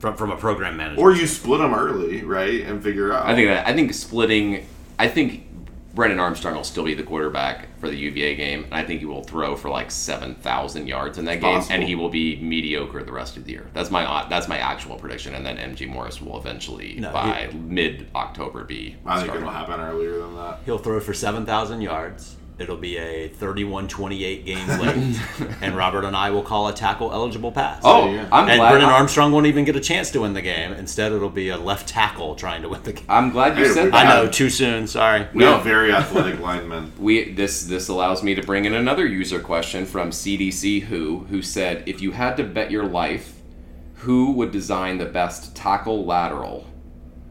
[0.00, 1.00] from from a program manager.
[1.00, 3.26] Or you split them early, right, and figure out.
[3.26, 4.66] I think that I think splitting.
[4.98, 5.46] I think
[5.92, 9.06] Brennan Armstrong will still be the quarterback for the UVA game, and I think he
[9.06, 11.74] will throw for like seven thousand yards in that It's game, possible.
[11.74, 13.66] and he will be mediocre the rest of the year.
[13.74, 18.06] That's my that's my actual prediction, and then MG Morris will eventually No, by mid
[18.14, 18.96] October be.
[19.04, 19.42] I think starting.
[19.42, 20.60] it'll happen earlier than that.
[20.64, 22.36] He'll throw for 7,000 yards.
[22.60, 25.18] It'll be a 31-28 game late,
[25.62, 27.80] and Robert Anae will call a tackle eligible pass.
[27.84, 28.28] Oh, Yeah.
[28.30, 28.70] I'm and glad.
[28.70, 30.72] Brennan I'm, Armstrong won't even get a chance to win the game.
[30.74, 33.04] Instead, it'll be a left tackle trying to win the game.
[33.08, 34.06] I'm glad you said that.
[34.06, 34.86] I know, too soon.
[34.86, 35.26] Sorry.
[35.32, 35.54] We No.
[35.54, 36.92] have very athletic linemen.
[36.98, 41.40] We this this allows me to bring in another user question from CDC Who who
[41.40, 43.40] said if you had to bet your life,
[43.94, 46.66] who would design the best tackle lateral?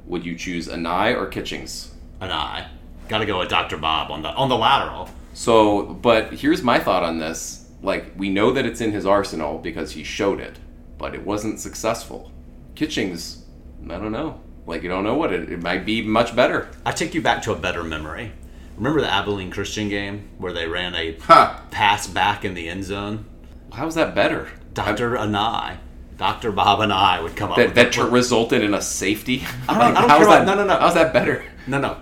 [0.07, 1.93] Would you choose Anae or Kitchings?
[2.19, 2.67] And I
[3.09, 3.77] got to go with Dr.
[3.77, 5.09] Bob on the on the lateral.
[5.33, 7.65] So, but here's my thought on this.
[7.81, 10.57] Like we know that it's in his arsenal because he showed it,
[10.97, 12.31] but it wasn't successful.
[12.75, 13.45] Kitchings,
[13.85, 14.41] I don't know.
[14.65, 15.49] Like you don't know what it.
[15.51, 16.69] It might be much better.
[16.85, 18.31] I take you back to a better memory.
[18.77, 21.63] Remember the Abilene Christian game where they ran a Ha!
[21.71, 23.25] pass back in the end zone?
[23.73, 24.47] How's that better?
[24.73, 25.11] Dr.
[25.17, 25.77] Anae,
[26.17, 26.51] Dr.
[26.51, 29.43] Bob and I would come up That with that resulted in a safety.
[29.67, 30.79] I don't- I don't care that, about- no, no, no.
[30.79, 31.43] How's that better?
[31.67, 31.97] No, no.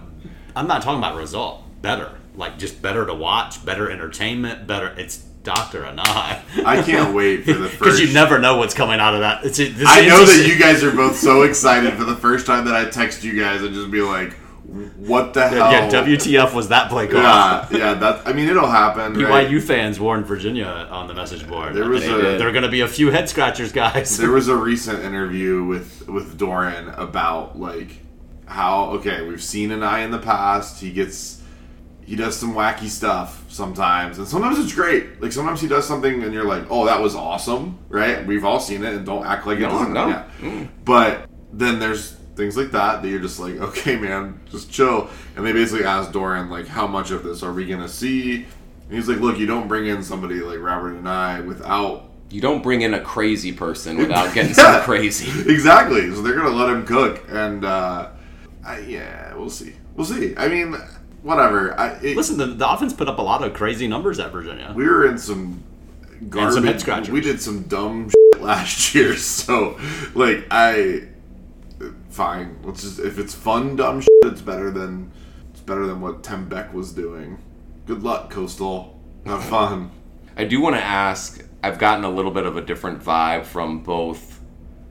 [0.56, 1.64] I'm not talking about result.
[1.82, 2.12] Better.
[2.38, 4.94] Like just better to watch, better entertainment, better.
[4.98, 5.84] It's Dr.
[5.84, 6.42] Anae.
[6.66, 7.80] I can't wait for the first.
[7.80, 9.44] Because you never know what's coming out of that.
[9.44, 12.66] It's, this I know that you guys are both so excited for the first time
[12.66, 14.34] that I text you guys and just be like,
[14.98, 17.22] "What the hell?" Yeah, WTF was that play call?
[17.22, 17.94] Yeah, yeah.
[17.96, 19.14] That I mean, it'll happen.
[19.14, 19.48] Right?
[19.48, 21.74] BYU fans warned Virginia on the message board.
[21.74, 24.18] There was a- there are going to be a few head scratchers, guys.
[24.18, 28.02] There was a recent interview with with Doeren about like
[28.46, 30.82] how okay we've seen an eye in the past.
[30.82, 31.42] He gets
[32.08, 35.22] he does some wacky stuff sometimes, and sometimes it's great.
[35.22, 38.26] Like sometimes he does something, and you're like, "Oh, that was awesome!" Right?
[38.26, 39.94] We've all seen it, and don't act like it No, doesn't.
[39.94, 40.08] no.
[40.08, 40.24] Yeah.
[40.42, 40.70] Mm.
[40.86, 45.46] But then there's things like that that you're just like, "Okay, man, just chill." And
[45.46, 48.46] they basically asked Doeren like, "How much of this are we gonna see?"
[48.88, 52.64] And he's like, "Look, you don't bring in somebody like Robert Anae without You don't
[52.64, 55.28] bring in a crazy person without getting some crazy.
[55.52, 56.10] exactly.
[56.16, 58.10] So they're gonna let him cook, and uh,
[58.66, 59.74] I, yeah, we'll see.
[59.96, 60.34] We'll see.
[60.38, 60.76] I mean,
[61.24, 61.80] whatever.
[61.80, 64.74] I, it, Listen, the, the offense put up a lot of crazy numbers at Virginia.
[64.76, 65.64] we were in some
[66.30, 66.54] garbage.
[66.56, 67.10] some head scratchers.
[67.10, 69.80] we did some dumb shit last year, so
[70.16, 71.04] like I,
[72.10, 72.58] fine.
[72.64, 75.12] Let's just if it's fun dumb shit, it's better than
[75.52, 77.38] it's better than what Tim Beck was doing.
[77.86, 79.00] Good luck, Coastal.
[79.26, 79.92] Have fun.
[80.36, 81.44] I do want to ask.
[81.64, 84.40] I've gotten a little bit of a different vibe from both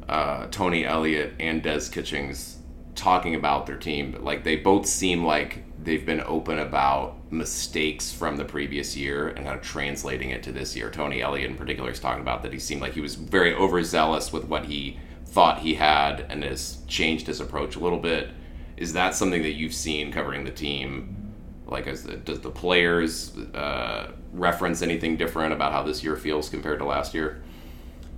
[0.09, 2.59] uh, Tony Elliott and Des Kitchings
[2.95, 4.17] talking about their team.
[4.21, 9.47] Like they both seem like they've been open about mistakes from the previous year and
[9.47, 10.91] kind of translating it to this year.
[10.91, 14.33] Tony Elliott, in particular, is talking about that he seemed like he was very overzealous
[14.33, 18.31] with what he thought he had and has changed his approach a little bit.
[18.77, 21.33] Is that something that you've seen covering the team?
[21.67, 26.51] Like, as the, does the players uh, reference anything different about how this year feels
[26.51, 27.43] compared to last year?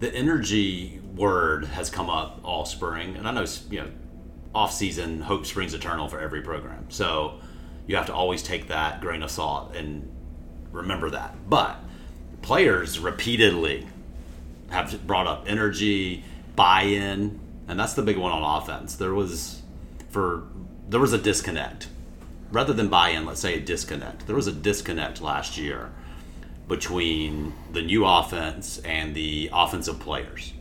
[0.00, 3.90] the energy word has come up all spring, and I know you know
[4.54, 6.86] off season hope springs eternal for every program.
[6.88, 7.40] So
[7.88, 10.08] you have to always take that grain of salt and
[10.70, 11.34] remember that.
[11.48, 11.80] But
[12.42, 13.88] players repeatedly
[14.70, 16.22] have brought up energy,
[16.54, 18.94] buy-in, and that's the big one on offense.
[18.94, 19.62] There was
[20.10, 20.44] for
[20.88, 21.88] there was a disconnect.
[22.50, 24.26] Rather than buy-in, let's say a disconnect.
[24.26, 25.90] There was a disconnect last year
[26.66, 30.52] between the new offense and the offensive players.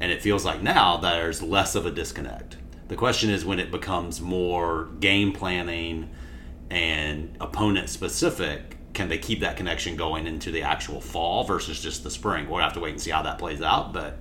[0.00, 2.56] And it feels like now there's less of a disconnect.
[2.88, 6.10] The question is when it becomes more game planning
[6.70, 12.02] and opponent specific, can they keep that connection going into the actual fall versus just
[12.02, 12.48] the spring?
[12.48, 13.92] We'll have to wait and see how that plays out.
[13.92, 14.18] But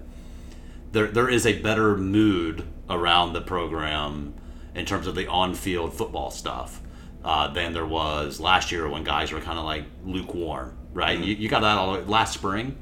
[0.91, 4.33] there, there is a better mood around the program
[4.75, 6.81] in terms of the on field football stuff
[7.23, 11.17] uh, than there was last year when guys were kind of like lukewarm, right?
[11.19, 12.77] You, you got that all last spring,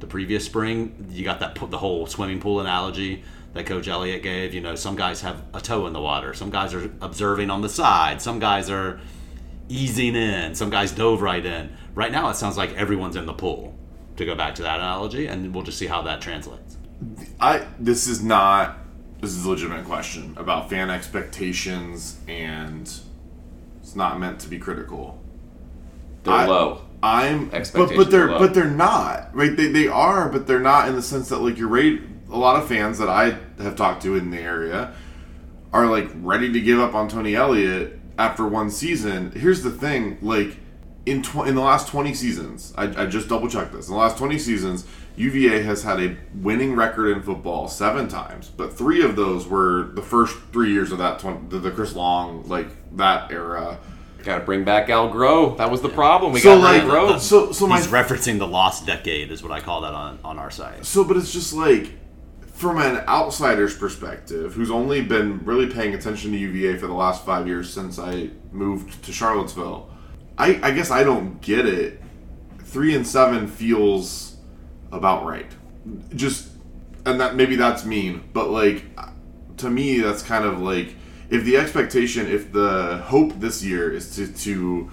[0.00, 3.22] the previous spring, you got that the whole swimming pool analogy
[3.56, 4.54] that Coach Elliott gave.
[4.54, 7.60] You know, some guys have a toe in the water, some guys are observing on
[7.62, 9.00] the side, some guys are
[9.68, 11.76] easing in, some guys dove right in.
[11.94, 13.74] Right now, it sounds like everyone's in the pool.
[14.16, 16.78] To go back to that analogy, and we'll just see how that translates.
[17.38, 18.78] I this is not
[19.20, 22.90] this is a legitimate question about fan expectations and
[23.82, 25.22] it's not meant to be critical.
[26.22, 26.80] They're I- low.
[27.02, 28.38] I'm but, Expectations but they're are low.
[28.38, 29.54] but they're not right.
[29.54, 32.00] They, they are, but they're not in the sense that like you're ready.
[32.30, 34.92] A lot of fans that I have talked to in the area
[35.72, 39.30] are like ready to give up on Tony Elliott after one season.
[39.32, 40.56] Here's the thing, like
[41.04, 43.86] in tw- in the last 20 seasons, I, I just double checked this.
[43.88, 48.50] In the last 20 seasons, UVA has had a winning record in football seven times,
[48.56, 51.94] but three of those were the first three years of that 20, the, the Chris
[51.94, 52.66] Long like
[52.96, 53.78] that era.
[54.24, 55.56] Got to bring back Al Groh.
[55.58, 56.32] That was the problem.
[56.32, 57.20] We So got like, Al Groh.
[57.20, 60.38] so so my He's referencing the lost decade, is what I call that on, on
[60.38, 60.84] our site.
[60.84, 61.92] So, but it's just like,
[62.56, 67.22] from an outsider's perspective, who's only been really paying attention to UVA for the last
[67.22, 69.90] five years since I moved to Charlottesville,
[70.38, 72.00] I, I guess I don't get it.
[72.60, 74.36] Three and seven feels
[74.90, 75.50] about right.
[76.14, 76.48] Just,
[77.04, 78.84] and that maybe that's mean, but like,
[79.58, 80.94] to me, that's kind of like
[81.28, 84.90] if the expectation, if the hope this year is to to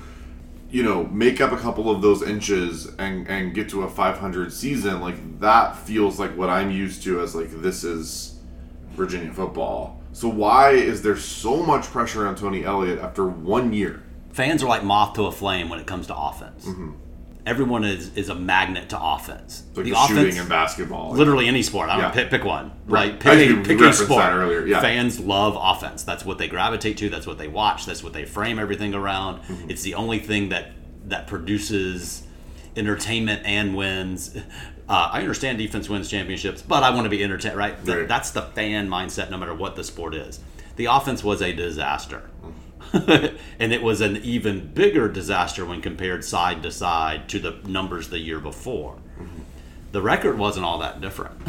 [0.73, 4.51] you know, make up a couple of those inches and and get to a 500
[4.51, 8.39] season, like that feels like what I'm used to as like this is
[8.95, 10.01] Virginia football.
[10.13, 14.01] So why is there so much pressure on Tony Elliott after one year?
[14.31, 16.65] Fans are like moth to a flame when it comes to offense.
[16.65, 16.93] Mm-hmm.
[17.45, 19.63] Everyone is, is a magnet to offense.
[19.75, 21.11] Like the offense, shooting in basketball.
[21.11, 21.89] literally any sport.
[21.89, 22.11] I don't Yeah.
[22.11, 22.71] pick, pick one.
[22.87, 23.11] Right.
[23.11, 24.25] Like pick, a, pick a sport.
[24.31, 24.79] earlier, yeah.
[24.79, 26.03] Fans love offense.
[26.03, 27.09] That's what they gravitate to.
[27.09, 27.85] That's what they watch.
[27.85, 29.41] That's what they frame everything around.
[29.41, 29.69] Mm-hmm.
[29.71, 30.71] It's the only thing that
[31.05, 32.23] that produces
[32.77, 34.35] entertainment and wins.
[34.87, 37.57] Uh, I understand defense wins championships, but I want to be entertained.
[37.57, 37.75] Right?
[37.85, 38.07] Right.
[38.07, 40.39] That's the fan mindset, no matter what the sport is.
[40.77, 42.29] The offense was a disaster.
[42.41, 42.51] Mm-hmm.
[43.59, 48.09] and it was an even bigger disaster when compared side to side to the numbers
[48.09, 48.97] the year before.
[49.91, 51.39] The record wasn't all that different,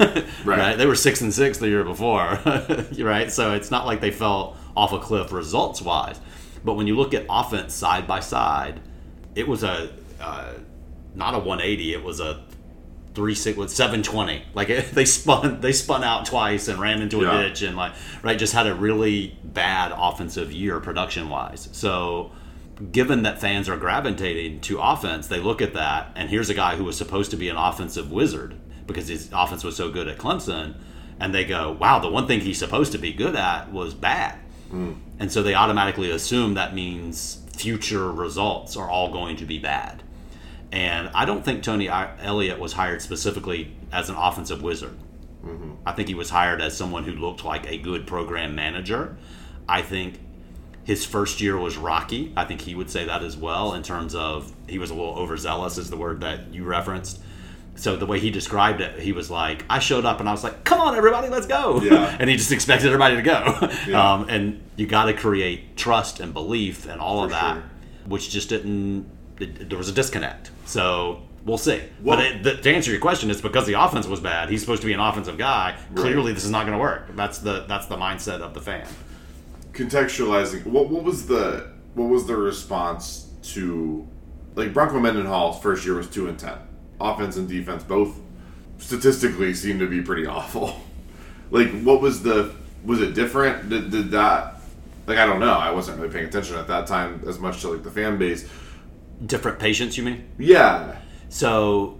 [0.44, 0.76] right.
[0.76, 2.40] They were six and six the year before,
[2.98, 3.30] right?
[3.30, 6.20] So it's not like they fell off a cliff results wise.
[6.64, 8.80] But when you look at offense side by side,
[9.34, 9.90] it was a
[10.20, 10.54] uh,
[11.14, 11.94] not a 180.
[11.94, 12.44] It was a
[13.18, 14.44] three six with 720.
[14.54, 17.42] Like it, they spun they spun out twice and ran into a Yeah.
[17.42, 17.92] ditch and like
[18.22, 21.68] right just had a really bad offensive year production wise.
[21.72, 22.30] So
[22.92, 26.76] given that fans are gravitating to offense, they look at that, and here's a guy
[26.76, 28.54] who was supposed to be an offensive wizard
[28.86, 30.74] because his offense was so good at Clemson,
[31.18, 34.38] and they go, wow, the one thing he's supposed to be good at was bad.
[34.70, 34.92] Hmm.
[35.18, 40.04] And so they automatically assume that means future results are all going to be bad.
[40.70, 44.96] And I don't think Tony Elliott was hired specifically as an offensive wizard.
[45.86, 49.16] I think he was hired as someone who looked like a good program manager.
[49.68, 50.20] I think
[50.84, 52.32] his first year was rocky.
[52.36, 55.14] I think he would say that as well in terms of he was a little
[55.14, 57.20] overzealous, is the word that you referenced.
[57.76, 60.42] So the way he described it, he was like, I showed up and I was
[60.42, 61.80] like, come on, everybody, let's go.
[61.80, 62.16] Yeah.
[62.20, 63.68] and he just expected everybody to go.
[63.86, 64.12] Yeah.
[64.14, 67.62] Um, and you got to create trust and belief and all of that, sure.
[68.06, 69.08] which just didn't,
[69.40, 70.50] it, there was a disconnect.
[70.66, 71.82] So we'll see.
[72.02, 74.48] Well- but it, the, to answer your question, it's because the offense was bad.
[74.50, 75.76] He's supposed to be an offensive guy.
[75.94, 77.14] Clearly, this is not going to work.
[77.16, 78.86] That's the that's the mindset of the fan.
[79.72, 84.06] contextualizing what what was the what was the response to
[84.54, 86.58] like Bronco Mendenhall's first year was two and ten.
[87.00, 88.18] Offense and defense both
[88.78, 90.80] statistically seem to be pretty awful.
[91.50, 93.70] Like what was the was it different?
[93.70, 94.60] Did, did that
[95.06, 95.54] like I don't know.
[95.54, 98.46] I wasn't really paying attention at that time as much to like the fan base.
[99.24, 100.28] Different patients, you mean?
[100.38, 100.96] Yeah.
[101.28, 101.98] So,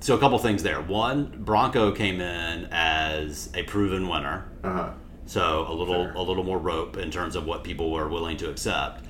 [0.00, 0.80] so a couple things there.
[0.80, 4.90] One, Bronco came in as a proven winner, Uh-huh.
[5.26, 6.12] so a little Fair.
[6.14, 9.04] a little more rope in terms of what people were willing to accept.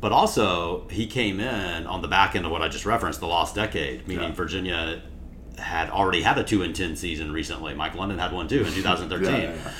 [0.00, 3.26] But also, he came in on the back end of what I just referenced, the
[3.26, 4.34] lost decade, meaning Yeah.
[4.34, 5.02] Virginia
[5.58, 7.74] had already had a two and ten season recently.
[7.74, 9.70] Mike London had one too in 2013 Yeah, yeah,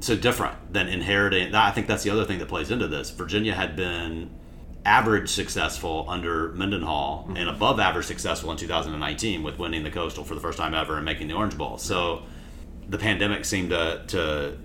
[0.00, 1.54] so different than inheriting.
[1.54, 3.10] I think that's the other thing that plays into this.
[3.10, 4.30] Virginia had been
[4.86, 7.36] average successful under Mendenhall mm-hmm.
[7.36, 10.96] and above average successful in 2019 with winning the Coastal for the first time ever
[10.96, 11.76] and making the Orange Bowl.
[11.76, 12.22] So
[12.88, 14.58] the pandemic seemed to to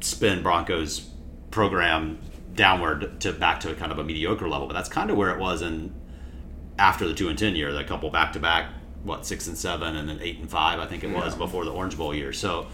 [0.00, 1.00] spin Broncos
[1.50, 2.18] program
[2.54, 4.68] downward to back to a kind of a mediocre level.
[4.68, 5.92] But that's kind of where it was in
[6.78, 8.70] after the two and ten year, the couple back to back,
[9.02, 11.38] what six and seven, and then eight and five, I think it was Yeah.
[11.38, 12.32] before the Orange Bowl year.
[12.32, 12.68] So,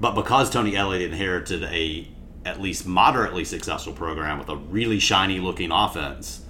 [0.00, 2.08] but because Tony Elliott inherited a
[2.46, 6.42] at least moderately successful program with a really shiny looking offense,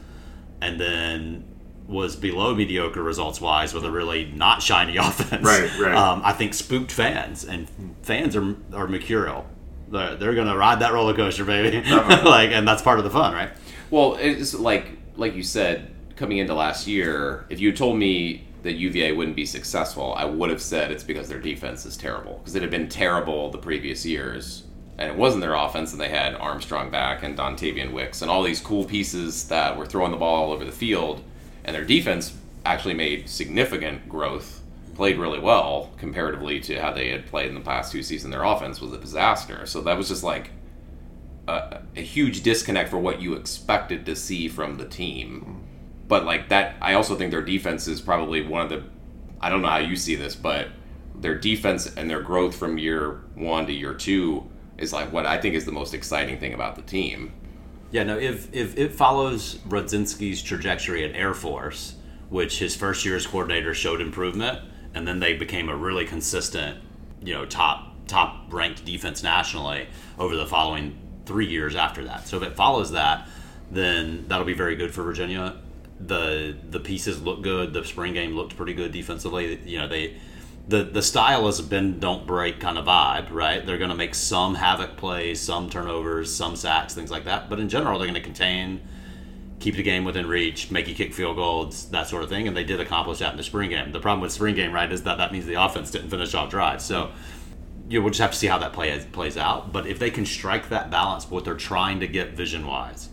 [0.60, 1.44] and then
[1.88, 5.44] was below mediocre results wise with a really not shiny offense.
[5.44, 5.94] Right, right.
[5.94, 7.68] Um, I think spooked fans, and
[8.02, 9.46] fans are are mercurial.
[9.88, 11.88] They're, they're gonna ride that roller coaster, baby.
[11.90, 13.50] like, and that's part of the fun, right?
[13.90, 18.72] Well, it's like like you said, coming into last year, if you told me that
[18.72, 22.38] UVA wouldn't be successful, I would have said it's because their defense is terrible.
[22.38, 24.64] Because it had been terrible the previous years,
[24.98, 28.42] and it wasn't their offense, and they had Armstrong back and Dontayvion Wicks and all
[28.42, 31.22] these cool pieces that were throwing the ball all over the field,
[31.64, 32.34] and their defense
[32.64, 34.62] actually made significant growth,
[34.94, 38.32] played really well comparatively to how they had played in the past two seasons.
[38.32, 40.50] Their offense was a disaster, so that was just like
[41.46, 45.62] a, a huge disconnect for what you expected to see from the team.
[46.08, 48.82] But like that, I also think their defense is probably one of the.
[49.40, 50.68] I don't know how you see this, but
[51.14, 54.48] their defense and their growth from year one to year two
[54.78, 57.32] is like what I think is the most exciting thing about the team.
[57.90, 58.18] Yeah, no.
[58.18, 61.94] If if it follows Rudzinski's trajectory at Air Force,
[62.28, 64.60] which his first year as coordinator showed improvement,
[64.94, 66.78] and then they became a really consistent,
[67.22, 70.96] you know, top top ranked defense nationally over the following
[71.26, 72.26] three years after that.
[72.26, 73.28] So if it follows that,
[73.70, 75.56] then that'll be very good for Virginia.
[76.00, 77.72] The the pieces look good.
[77.72, 79.60] The spring game looked pretty good defensively.
[79.64, 80.16] You know they.
[80.68, 83.64] The, the style is a bend don't break kind of vibe, right?
[83.64, 87.48] They're going to make some havoc plays, some turnovers, some sacks, things like that.
[87.48, 88.80] But in general, they're going to contain,
[89.60, 92.48] keep the game within reach, make you kick field goals, that sort of thing.
[92.48, 93.92] And they did accomplish that in the spring game.
[93.92, 96.50] The problem with spring game, right, is that that means the offense didn't finish off
[96.50, 96.84] drives.
[96.84, 97.12] So
[97.88, 99.72] you we'll just have to see how that play plays out.
[99.72, 103.08] But if they can strike that balance, what they're trying to get vision wise,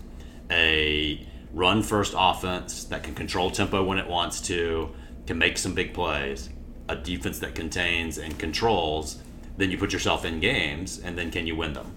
[0.49, 4.89] a run first offense that can control tempo when it wants to,
[5.27, 6.49] can make some big plays,
[6.87, 9.21] a defense that contains and controls,
[9.57, 11.93] then you put yourself in games, and then can you win them,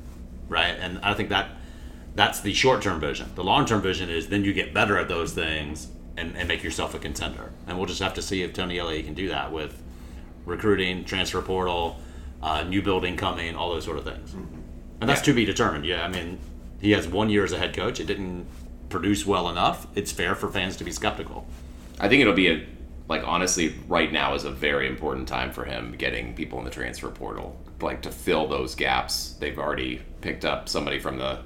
[0.49, 0.76] right?
[0.78, 1.51] And I think that
[2.14, 3.30] that's the short term vision.
[3.34, 6.62] The long term vision is then you get better at those things and, and make
[6.62, 7.53] yourself a contender.
[7.66, 9.82] And we'll just have to see if Tony Elliott can do that with
[10.47, 12.01] recruiting, transfer portal,
[12.43, 14.32] uh, new building coming, all those sort of things.
[15.01, 15.84] And that's to be determined.
[15.84, 16.39] Yeah, I mean,
[16.80, 18.01] he has one year as a head coach.
[18.01, 18.47] It didn't
[18.89, 19.87] produce well enough.
[19.95, 21.47] It's fair for fans to be skeptical.
[21.99, 22.66] I think it'll be a
[23.09, 26.70] like honestly right now is a very important time for him getting people in the
[26.70, 29.36] transfer portal like to fill those gaps.
[29.38, 31.40] They've already picked up somebody from the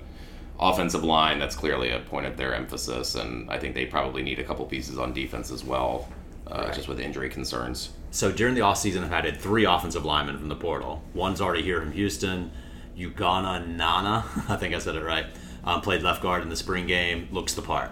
[0.58, 4.38] offensive line that's clearly a point of their emphasis and I think they probably need
[4.38, 6.08] a couple pieces on defense as well
[6.46, 6.74] uh, Right.
[6.74, 7.90] just with injury concerns.
[8.11, 11.02] So during the offseason, I've added three offensive linemen from the portal.
[11.14, 12.50] One's already here from Houston.
[12.98, 15.26] Ugonna Nnanna, I think I said it right,
[15.64, 17.90] um, played left guard in the spring game, looks the part.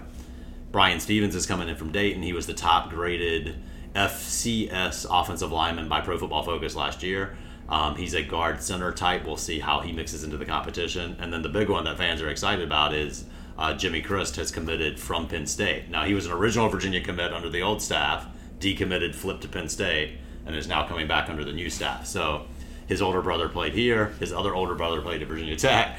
[0.71, 2.23] Brian Stevens is coming in from Dayton.
[2.23, 3.57] He was the top graded
[3.95, 7.37] FCS offensive lineman by Pro Football Focus last year.
[7.69, 9.25] Um, he's a guard center type.
[9.25, 11.17] We'll see how he mixes into the competition.
[11.21, 13.25] And then the big one that fans are excited about is
[13.59, 15.91] uh, Jimmy Christ has committed from Penn State.
[15.91, 18.27] Now, he was an original Virginia commit under the old staff,
[18.59, 22.07] decommitted, flipped to Penn State, and is now coming back under the new staff.
[22.07, 22.47] So
[22.87, 25.99] his older brother played here, his other older brother played at Virginia Tech,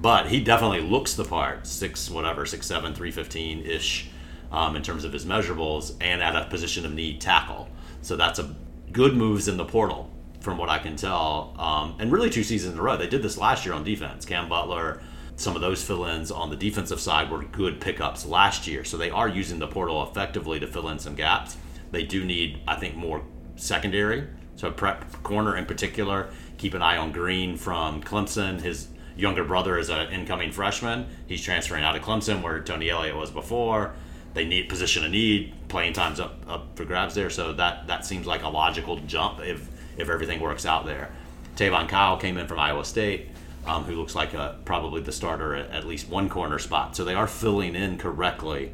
[0.00, 4.08] but he definitely looks the part six, whatever, six seven three fifteen ish
[4.50, 7.68] um, in terms of his measurables, and at a position of need tackle.
[8.02, 8.54] So that's a
[8.92, 11.54] good moves in the portal from what I can tell.
[11.58, 12.96] Um, and really, two seasons in a row.
[12.96, 14.24] They did this last year on defense.
[14.24, 15.02] Cam Butler,
[15.36, 18.84] some of those fill ins on the defensive side were good pickups last year.
[18.84, 21.56] So they are using the portal effectively to fill in some gaps.
[21.90, 23.22] They do need, I think, more
[23.56, 24.26] secondary.
[24.56, 28.60] So, prep corner in particular, keep an eye on Green from Clemson.
[28.60, 31.06] His younger brother is an incoming freshman.
[31.26, 33.94] He's transferring out of Clemson, where Tony Elliott was before.
[34.32, 37.30] They need position of need, playing times up, up for grabs there.
[37.30, 41.10] So that that seems like a logical jump if if everything works out there.
[41.56, 43.28] Tavon Kyle came in from Iowa State,
[43.66, 46.96] um, who looks like a, probably the starter at, at least one corner spot.
[46.96, 48.72] So they are filling in correctly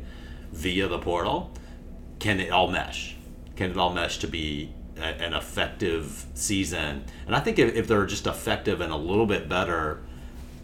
[0.52, 1.52] via the portal.
[2.18, 3.16] Can it all mesh?
[3.56, 7.04] Can it all mesh to be a, an effective season?
[7.26, 10.02] And I think if, if they're just effective and a little bit better,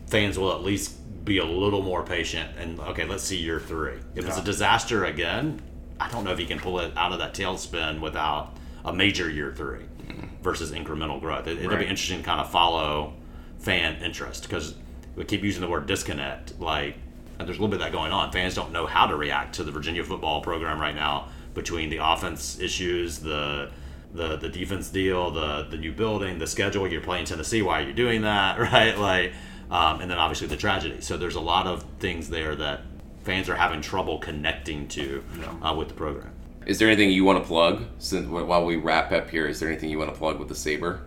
[0.07, 3.95] fans will at least be a little more patient and okay, let's see year three.
[4.15, 5.61] If it's a disaster again,
[6.01, 9.31] I don't know if he can pull it out of that tailspin without a major
[9.31, 10.43] year three mm-hmm.
[10.43, 11.47] versus incremental growth.
[11.47, 13.15] It, will be interesting to kind of follow
[13.59, 14.75] fan interest because
[15.15, 16.59] we keep using the word disconnect.
[16.59, 16.97] Like,
[17.39, 18.33] and there's a little bit of that going on.
[18.33, 21.99] Fans don't know how to react to the Virginia football program right now between the
[21.99, 23.71] offense issues, the
[24.15, 26.87] the the defense deal, the the new building, the schedule.
[26.89, 27.63] You're playing Tennessee.
[27.63, 28.59] Why are you doing that?
[28.73, 28.97] Right?
[28.99, 29.33] Like,
[29.73, 31.01] um, and then obviously the tragedy.
[31.01, 32.83] So there's a lot of things there that
[33.25, 35.25] fans are having trouble connecting to
[35.63, 36.31] uh, with the program.
[36.67, 39.47] Is there anything you want to plug since while we wrap up here?
[39.47, 41.01] Is there anything you want to plug with the Sabre,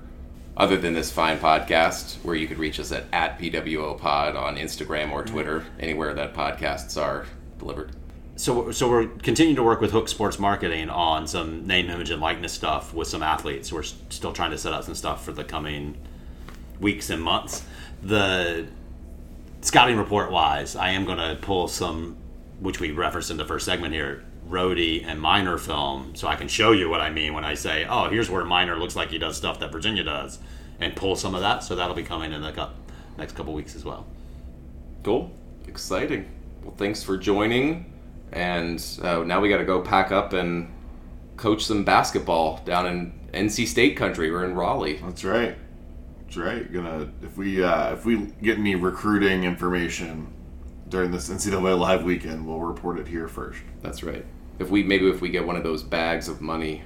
[0.57, 4.57] other than this fine podcast, where you could reach us at at pwo pod on
[4.57, 7.27] Instagram or Twitter, anywhere that podcasts are
[7.59, 7.91] delivered.
[8.35, 12.19] so so we're continuing to work with Hook Sports Marketing on some name, image, and
[12.19, 13.71] likeness stuff with some athletes.
[13.71, 15.95] We're still trying to set up some stuff for the coming
[16.79, 17.63] weeks and months.
[18.05, 18.67] The
[19.61, 22.17] scouting report wise, I am going to pull some,
[22.59, 26.47] which we referenced in the first segment here, Rohde and Minor film, so I can
[26.47, 29.17] show you what I mean when I say, oh, here's where Minor looks like he
[29.17, 30.37] does stuff that Virginia does,
[30.79, 31.63] and pull some of that.
[31.63, 32.69] So that'll be coming in the cou-
[33.17, 34.05] next couple weeks as well.
[35.01, 35.31] Cool,
[35.67, 36.29] exciting.
[36.63, 37.91] Well, thanks for joining,
[38.33, 40.71] and uh, now we got to go pack up and
[41.37, 44.29] coach some basketball down in NC State country.
[44.29, 44.97] We're in Raleigh.
[44.97, 45.57] That's right.
[46.25, 46.71] That's right.
[46.71, 50.33] Gonna if we uh, if we get any recruiting information
[50.89, 53.59] during this NCAA live weekend, we'll report it here first.
[53.81, 54.25] That's right.
[54.59, 56.83] If we maybe if we get one of those bags of money,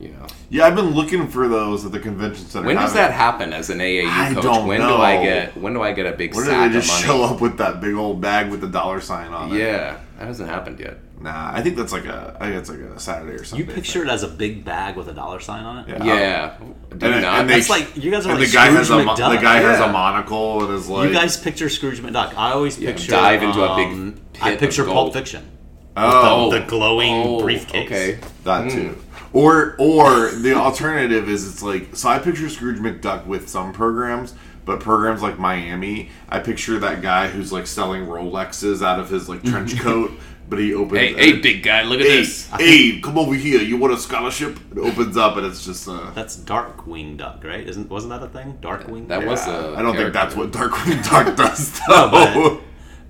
[0.00, 0.26] you know.
[0.50, 2.66] Yeah, I've been looking for those at the convention center.
[2.66, 4.42] When does that happen as an AAU I coach?
[4.42, 6.78] don't when do I get when do I get a big When did sack they
[6.78, 9.58] just show up with that big old bag with the dollar sign on it?
[9.58, 10.98] Yeah, that hasn't happened yet.
[11.24, 12.36] Nah, I think that's like a.
[12.38, 13.66] I think it's like a Saturday or something.
[13.66, 15.88] You picture it as a big bag with a dollar sign on it?
[15.88, 16.04] Yeah.
[16.04, 17.40] Yeah, do And, not?
[17.40, 19.14] and they, That's like- you guys are and like the guy has a Scrooge mo-
[19.14, 19.36] McDuck.
[19.36, 22.34] the guy has a monocle and is like you guys picture Scrooge McDuck.
[22.36, 24.94] I always Yeah, picture dive into a big um, pit I of picture gold.
[24.96, 25.50] Pulp Fiction.
[25.96, 27.86] oh the glowing oh, briefcase.
[27.86, 28.98] Okay, that too.
[29.32, 34.34] Or or the alternative is it's like so I picture Scrooge McDuck with some programs,
[34.66, 39.28] but programs like Miami, I picture that guy who's like selling Rolexes out of his
[39.28, 40.12] like trench coat,
[40.48, 42.46] but he opens Hey, hey, big guy, look at Hey, this.
[42.58, 43.60] hey, come over here.
[43.60, 44.58] You want a scholarship?
[44.72, 47.66] It opens up and it's just uh That's Darkwing Duck, right?
[47.66, 48.58] Isn't wasn't that a thing?
[48.60, 49.08] Darkwing.
[49.08, 49.28] That Duck?
[49.28, 50.58] was yeah, a I don't think that's character.
[50.60, 52.10] what Darkwing Duck does though.
[52.10, 52.60] but-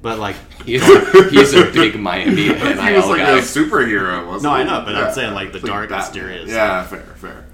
[0.03, 0.83] But like, He's,
[1.31, 3.39] he's a big Miami NIL he was like guy.
[3.39, 4.63] a superhero, wasn't No, he?
[4.63, 5.99] I know, but I'm saying, like, the It's dark, Batman.
[6.07, 7.45] mysterious- Yeah, fair, fair.